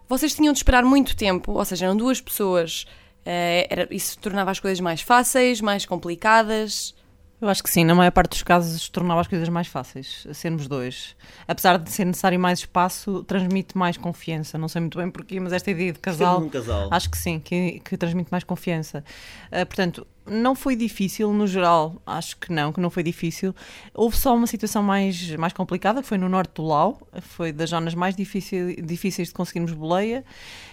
[0.08, 2.86] vocês tinham de esperar muito tempo, ou seja, eram duas pessoas.
[3.26, 6.96] Uh, era, isso tornava as coisas mais fáceis, mais complicadas?
[7.40, 10.68] Eu acho que sim, na maior parte dos casos tornava as coisas mais fáceis, sermos
[10.68, 11.16] dois.
[11.48, 14.58] Apesar de ser necessário mais espaço, transmite mais confiança.
[14.58, 16.90] Não sei muito bem porquê, mas esta ideia de casal, um casal.
[16.92, 19.04] acho que sim, que, que transmite mais confiança.
[19.52, 23.56] Uh, portanto, não foi difícil, no geral, acho que não, que não foi difícil.
[23.94, 27.70] Houve só uma situação mais, mais complicada, que foi no norte do Lau, foi das
[27.70, 30.24] zonas mais difícil, difíceis de conseguirmos boleia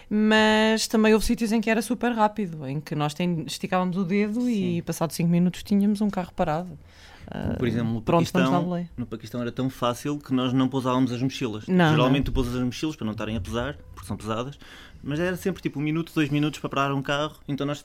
[0.09, 4.05] mas também houve sítios em que era super rápido, em que nós tem, esticávamos o
[4.05, 4.77] dedo Sim.
[4.77, 6.79] e passado 5 minutos tínhamos um carro parado.
[7.59, 11.67] Por exemplo, no Paquistão, no Paquistão era tão fácil que nós não pousávamos as mochilas.
[11.67, 12.25] Não, Geralmente não.
[12.25, 14.59] tu pousas as mochilas para não estarem a pesar, porque são pesadas,
[15.03, 17.85] mas era sempre tipo um minuto, dois minutos para parar um carro, então nós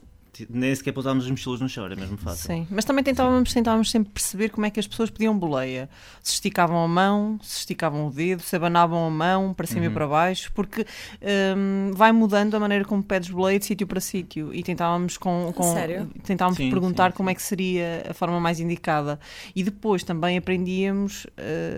[0.49, 2.47] nem sequer pousávamos as mochilas no chão, era mesmo fácil.
[2.47, 5.89] Sim, mas também tentávamos, tentávamos sempre perceber como é que as pessoas pediam boleia.
[6.21, 9.91] Se esticavam a mão, se esticavam o dedo, se abanavam a mão para cima uhum.
[9.91, 10.85] e para baixo, porque
[11.57, 14.53] um, vai mudando a maneira como pedes boleia de sítio para sítio.
[14.53, 16.09] E tentávamos, com, com Sério?
[16.23, 17.31] tentávamos sim, perguntar sim, como sim.
[17.31, 19.19] é que seria a forma mais indicada.
[19.55, 21.29] E depois também aprendíamos uh,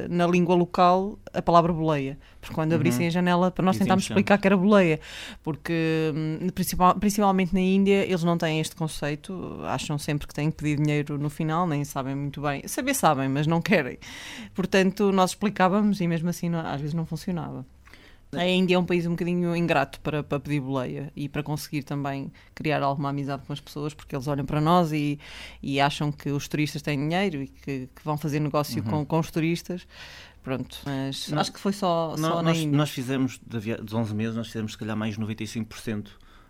[0.09, 2.17] na língua local a palavra boleia.
[2.39, 3.07] Porque quando abrissem uhum.
[3.07, 4.99] a janela, para nós tentámos explicar que era boleia.
[5.43, 10.49] Porque, hum, principal, principalmente na Índia, eles não têm este conceito, acham sempre que têm
[10.49, 12.67] que pedir dinheiro no final, nem sabem muito bem.
[12.67, 13.97] Saber sabem, mas não querem.
[14.53, 17.65] Portanto, nós explicávamos e mesmo assim não, às vezes não funcionava.
[18.33, 21.83] A Índia é um país um bocadinho ingrato para, para pedir boleia e para conseguir
[21.83, 25.19] também criar alguma amizade com as pessoas, porque eles olham para nós e,
[25.61, 28.89] e acham que os turistas têm dinheiro e que, que vão fazer negócio uhum.
[28.89, 29.85] com, com os turistas.
[30.43, 32.75] Pronto, mas não, acho que foi só, não, só nós, Índia.
[32.75, 36.07] Nós fizemos, dos 11 meses, nós fizemos se calhar mais 95%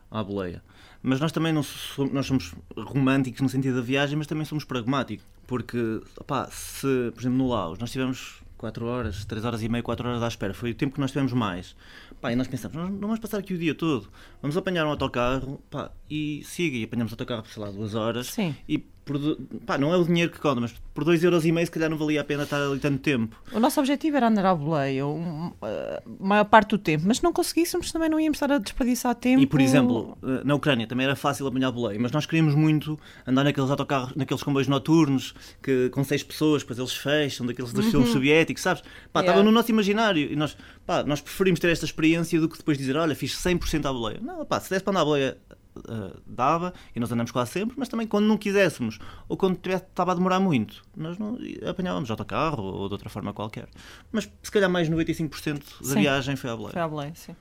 [0.09, 0.63] à boleia.
[1.03, 4.63] Mas nós também não somos, nós somos românticos no sentido da viagem, mas também somos
[4.63, 5.25] pragmáticos.
[5.47, 9.81] Porque, opá, se, por exemplo, no Laos, nós tivemos 4 horas, 3 horas e meia,
[9.81, 10.53] 4 horas à espera.
[10.53, 11.75] Foi o tempo que nós tivemos mais.
[12.21, 14.07] Pá, e nós pensamos, não vamos passar aqui o dia todo.
[14.39, 16.77] Vamos apanhar um autocarro pá, e siga.
[16.77, 18.27] E apanhamos o autocarro por, sei lá, duas horas.
[18.27, 18.55] Sim.
[18.69, 18.77] E
[19.11, 22.21] por, pá, não é o dinheiro que conta, mas por 2,5€ se calhar não valia
[22.21, 23.35] a pena estar ali tanto tempo.
[23.51, 27.31] O nosso objetivo era andar à boleia a maior parte do tempo, mas se não
[27.33, 29.41] conseguíssemos também não íamos estar a desperdiçar tempo.
[29.41, 32.99] E por exemplo, eh, na Ucrânia também era fácil apanhar boleia, mas nós queríamos muito
[33.25, 37.85] andar naqueles autocarros, naqueles comboios noturnos que, com seis pessoas, depois eles fecham, daqueles dos
[37.91, 38.81] filmes soviéticos, sabes?
[39.11, 39.31] Pá, yeah.
[39.31, 42.77] estava no nosso imaginário e nós, pá, nós preferimos ter esta experiência do que depois
[42.77, 44.19] dizer, olha, fiz 100% à boleia.
[44.21, 45.37] Não, pá, se desse para andar à boleia
[45.75, 50.11] uh, dava, e nós andamos quase sempre, mas também quando não quiséssemos, ou quando estava
[50.11, 53.67] a demorar muito, nós não apanhávamos autocarro ou de outra forma qualquer.
[54.11, 55.99] Mas se calhar mais 95% da sim.
[55.99, 56.73] viagem foi à boleia.
[56.73, 57.35] Foi à boleia, sim.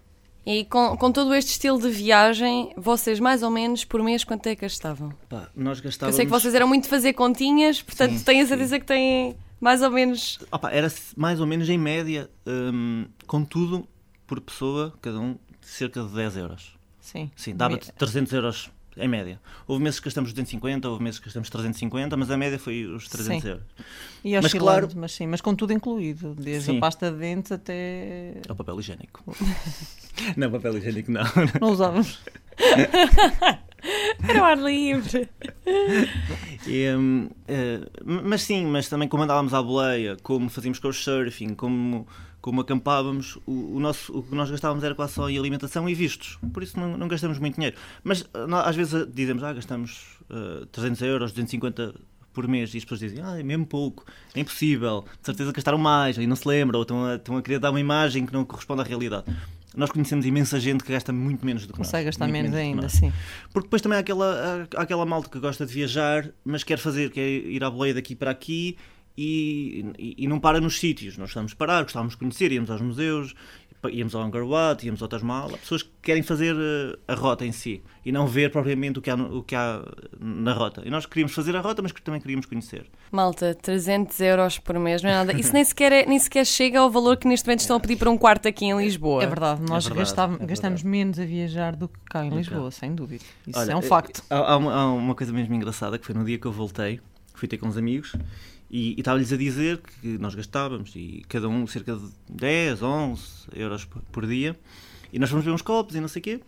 [0.44, 4.46] E com, com todo este estilo de viagem, vocês mais ou menos por mês quanto
[4.46, 5.12] é que gastavam?
[5.28, 6.14] Pá, nós gastávamos...
[6.14, 8.80] Eu sei que vocês eram muito de fazer continhas, portanto sim, tenho a certeza sim.
[8.80, 10.38] que têm mais ou menos...
[10.50, 13.86] Opa, era mais ou menos em média, hum, com tudo
[14.26, 16.79] por pessoa, cada um, cerca de 10 euros.
[17.00, 17.30] Sim.
[17.36, 19.40] Sim, dava-te 300 euros em média.
[19.66, 23.08] Houve meses que gastamos 250, houve meses que gastamos 350, mas a média foi os
[23.08, 23.48] 300 sim.
[23.48, 23.64] euros.
[24.24, 26.76] E mas claro, mas sim, mas com tudo incluído, desde sim.
[26.78, 29.24] a pasta de dentes até ao papel higiênico.
[30.36, 31.24] não, papel higiênico não.
[31.60, 32.18] Não usávamos.
[34.28, 35.28] Era o ar livre.
[36.66, 41.54] E, um, uh, eh, mas sim, mas também como andávamos à boleia, como fazíamos couchsurfing,
[41.54, 42.06] como
[42.40, 45.94] como acampávamos, o, o, nosso, o que nós gastávamos era quase só em alimentação e
[45.94, 46.38] vistos.
[46.52, 47.76] Por isso não, não gastamos muito dinheiro.
[48.02, 51.94] Mas nós, às vezes dizemos, ah, gastamos uh, 300 euros, 250
[52.32, 55.78] por mês e as pessoas dizem, ah, é mesmo pouco, é impossível, de certeza gastaram
[55.78, 58.32] mais, e não se lembram, ou estão a, estão a querer dar uma imagem que
[58.32, 59.24] não corresponde à realidade.
[59.76, 62.16] Nós conhecemos imensa gente que gasta muito menos do que Consegue nós.
[62.16, 63.12] Consegue gastar menos ainda, sim.
[63.52, 67.10] Porque depois também há aquela, há aquela malta que gosta de viajar, mas quer fazer,
[67.10, 68.76] quer ir à boleia daqui para aqui
[69.16, 71.16] e, e, e, não para nos sítios.
[71.16, 73.34] Nós estamos parar, gostávamos de conhecer, íamos aos museus,
[73.88, 75.50] íamos ao Angkor Wat, íamos ao Taj Mahal.
[75.58, 79.10] Pessoas que querem fazer eh, a rota em si e não ver propriamente o que
[79.10, 79.82] há, o que há
[80.18, 80.82] na rota.
[80.84, 82.86] E nós queríamos fazer a rota, mas também queríamos conhecer.
[83.10, 85.38] Malta, 300 euros por mês, não é nada.
[85.38, 87.96] Isso nem sequer, é, nem sequer chega ao valor que neste momento estão a pedir
[87.96, 89.22] para um quarto aqui em Lisboa.
[89.22, 92.30] É verdade, nós é verdade, gastamos, é gastamos menos a viajar do que cá em
[92.30, 93.24] Lisboa, sem dúvida.
[93.46, 94.22] Isso Olha, é um facto.
[94.28, 97.00] Há, há, uma, há uma coisa mesmo engraçada que foi no dia que eu voltei,
[97.40, 98.14] fui ter com uns amigos
[98.70, 103.22] e, e estava-lhes a dizer que nós gastávamos, e cada um cerca de 10, 11
[103.54, 104.56] euros por dia,
[105.12, 106.40] e nós fomos ver uns copos e não sei o quê,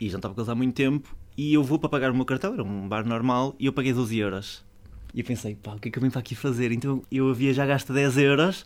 [0.00, 2.24] e já estava com eles há muito tempo, e eu vou para pagar o meu
[2.24, 4.64] cartão, era um bar normal, e eu paguei 12 euros.
[5.14, 6.72] E eu pensei, pá, o que é que eu venho para aqui fazer?
[6.72, 8.64] Então eu havia já gasto 10 euros,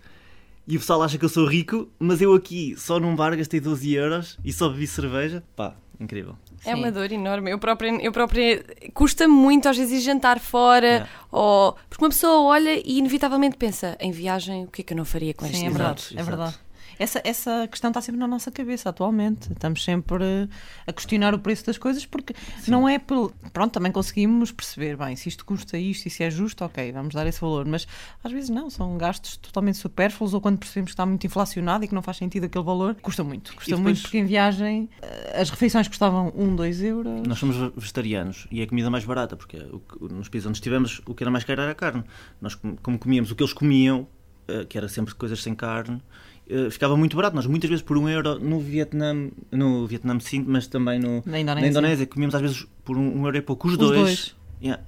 [0.67, 3.59] e o pessoal acha que eu sou rico, mas eu aqui, só num bar, gastei
[3.59, 6.37] 12 euros, e só bebi cerveja, pá, incrível.
[6.65, 7.51] É uma dor enorme.
[7.51, 11.11] Eu própria, eu própria custa muito às vezes jantar fora, yeah.
[11.31, 14.97] ou porque uma pessoa olha e inevitavelmente pensa em viagem, o que é que eu
[14.97, 16.59] não faria com Sim, este é verdade, é verdade
[16.99, 19.53] essa, essa questão está sempre na nossa cabeça atualmente.
[19.53, 20.49] Estamos sempre
[20.87, 22.71] a questionar o preço das coisas porque Sim.
[22.71, 23.33] não é pelo.
[23.53, 27.15] Pronto, também conseguimos perceber, bem, se isto custa isto e se é justo, ok, vamos
[27.15, 27.67] dar esse valor.
[27.67, 27.87] Mas
[28.23, 31.89] às vezes não, são gastos totalmente supérfluos ou quando percebemos que está muito inflacionado e
[31.89, 33.55] que não faz sentido aquele valor, custa muito.
[33.55, 37.23] Custa depois, muito porque em viagem eh, as refeições custavam 1, um, 2 euros.
[37.27, 39.59] Nós somos vegetarianos e é a comida mais barata porque
[40.01, 42.05] nos países onde estivemos o que era mais caro era a carne.
[42.41, 44.07] Nós, como comíamos o que eles comiam,
[44.49, 46.01] eh, que era sempre coisas sem carne
[46.49, 47.35] eh, ficava muito barato.
[47.35, 51.41] Nós muitas vezes por um euro no Vietnã, no Vietnã sim, mas também no, na,
[51.41, 51.61] Indonésia.
[51.63, 53.99] na Indonésia, comíamos às vezes por um, um euro e pouco os, os dois.
[53.99, 54.37] dois.
[54.63, 54.83] Yeah.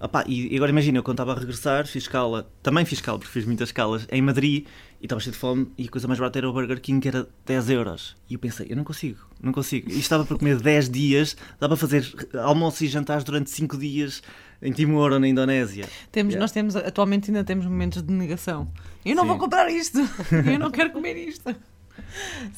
[0.00, 3.32] Opa, e agora imagina, eu quando estava a regressar, fiz escala, também fiz escala, porque
[3.32, 4.66] fiz muitas escalas, em Madrid,
[5.00, 7.08] e estava cheio de fome, e a coisa mais barata era o Burger King, que
[7.08, 8.16] era 10 euros.
[8.28, 9.90] E eu pensei, eu não consigo, não consigo.
[9.90, 12.04] E estava para comer 10 dias, dá para fazer
[12.42, 14.22] almoços e jantares durante 5 dias
[14.64, 15.86] em Timor ou na Indonésia.
[16.10, 16.42] Temos, yeah.
[16.42, 18.68] Nós temos, atualmente ainda temos momentos de negação.
[19.04, 19.28] Eu não Sim.
[19.28, 19.98] vou comprar isto,
[20.32, 21.54] eu não quero comer isto.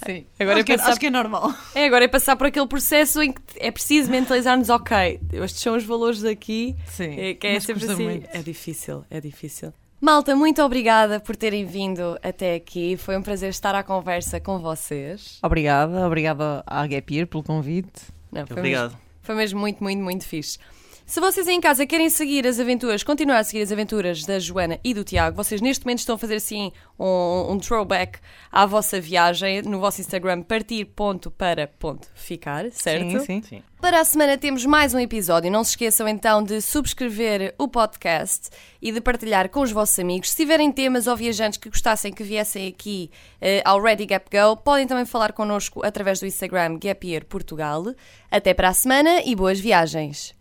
[0.07, 0.91] Sim, agora acho, é que, passar...
[0.91, 1.53] acho que é normal.
[1.75, 5.77] É, agora é passar por aquele processo em que é preciso mentalizar-nos, ok, estes são
[5.77, 8.05] os valores daqui, Sim, é, que é sempre assim.
[8.05, 8.29] Muito.
[8.33, 9.73] É difícil, é difícil.
[9.99, 12.99] Malta, muito obrigada por terem vindo até aqui.
[12.99, 15.39] Foi um prazer estar à conversa com vocês.
[15.43, 18.03] Obrigada, obrigada à Gapir pelo convite.
[18.31, 18.91] Não, foi Obrigado.
[18.91, 20.59] Mesmo, foi mesmo muito, muito, muito fixe.
[21.07, 24.81] Se vocês em casa querem seguir as aventuras, continuar a seguir as aventuras da Joana
[24.83, 28.19] e do Tiago, vocês neste momento estão a fazer assim um, um throwback
[28.51, 33.21] à vossa viagem no vosso Instagram partir.para.ficar, certo?
[33.21, 33.63] Sim, sim, sim.
[33.81, 35.49] Para a semana temos mais um episódio.
[35.49, 38.51] Não se esqueçam então de subscrever o podcast
[38.83, 40.31] e de partilhar com os vossos amigos.
[40.31, 44.57] Se tiverem temas ou viajantes que gostassem que viessem aqui uh, ao Ready Gap Go,
[44.57, 47.95] podem também falar connosco através do Instagram Gap Year Portugal.
[48.29, 50.35] Até para a semana e boas viagens!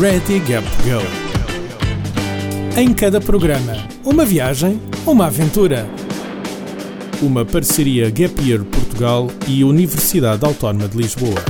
[0.00, 1.02] Ready Gap Go.
[2.78, 3.74] Em cada programa,
[4.04, 5.88] uma viagem, uma aventura.
[7.20, 11.42] Uma parceria Gap Year Portugal e Universidade Autónoma de Lisboa.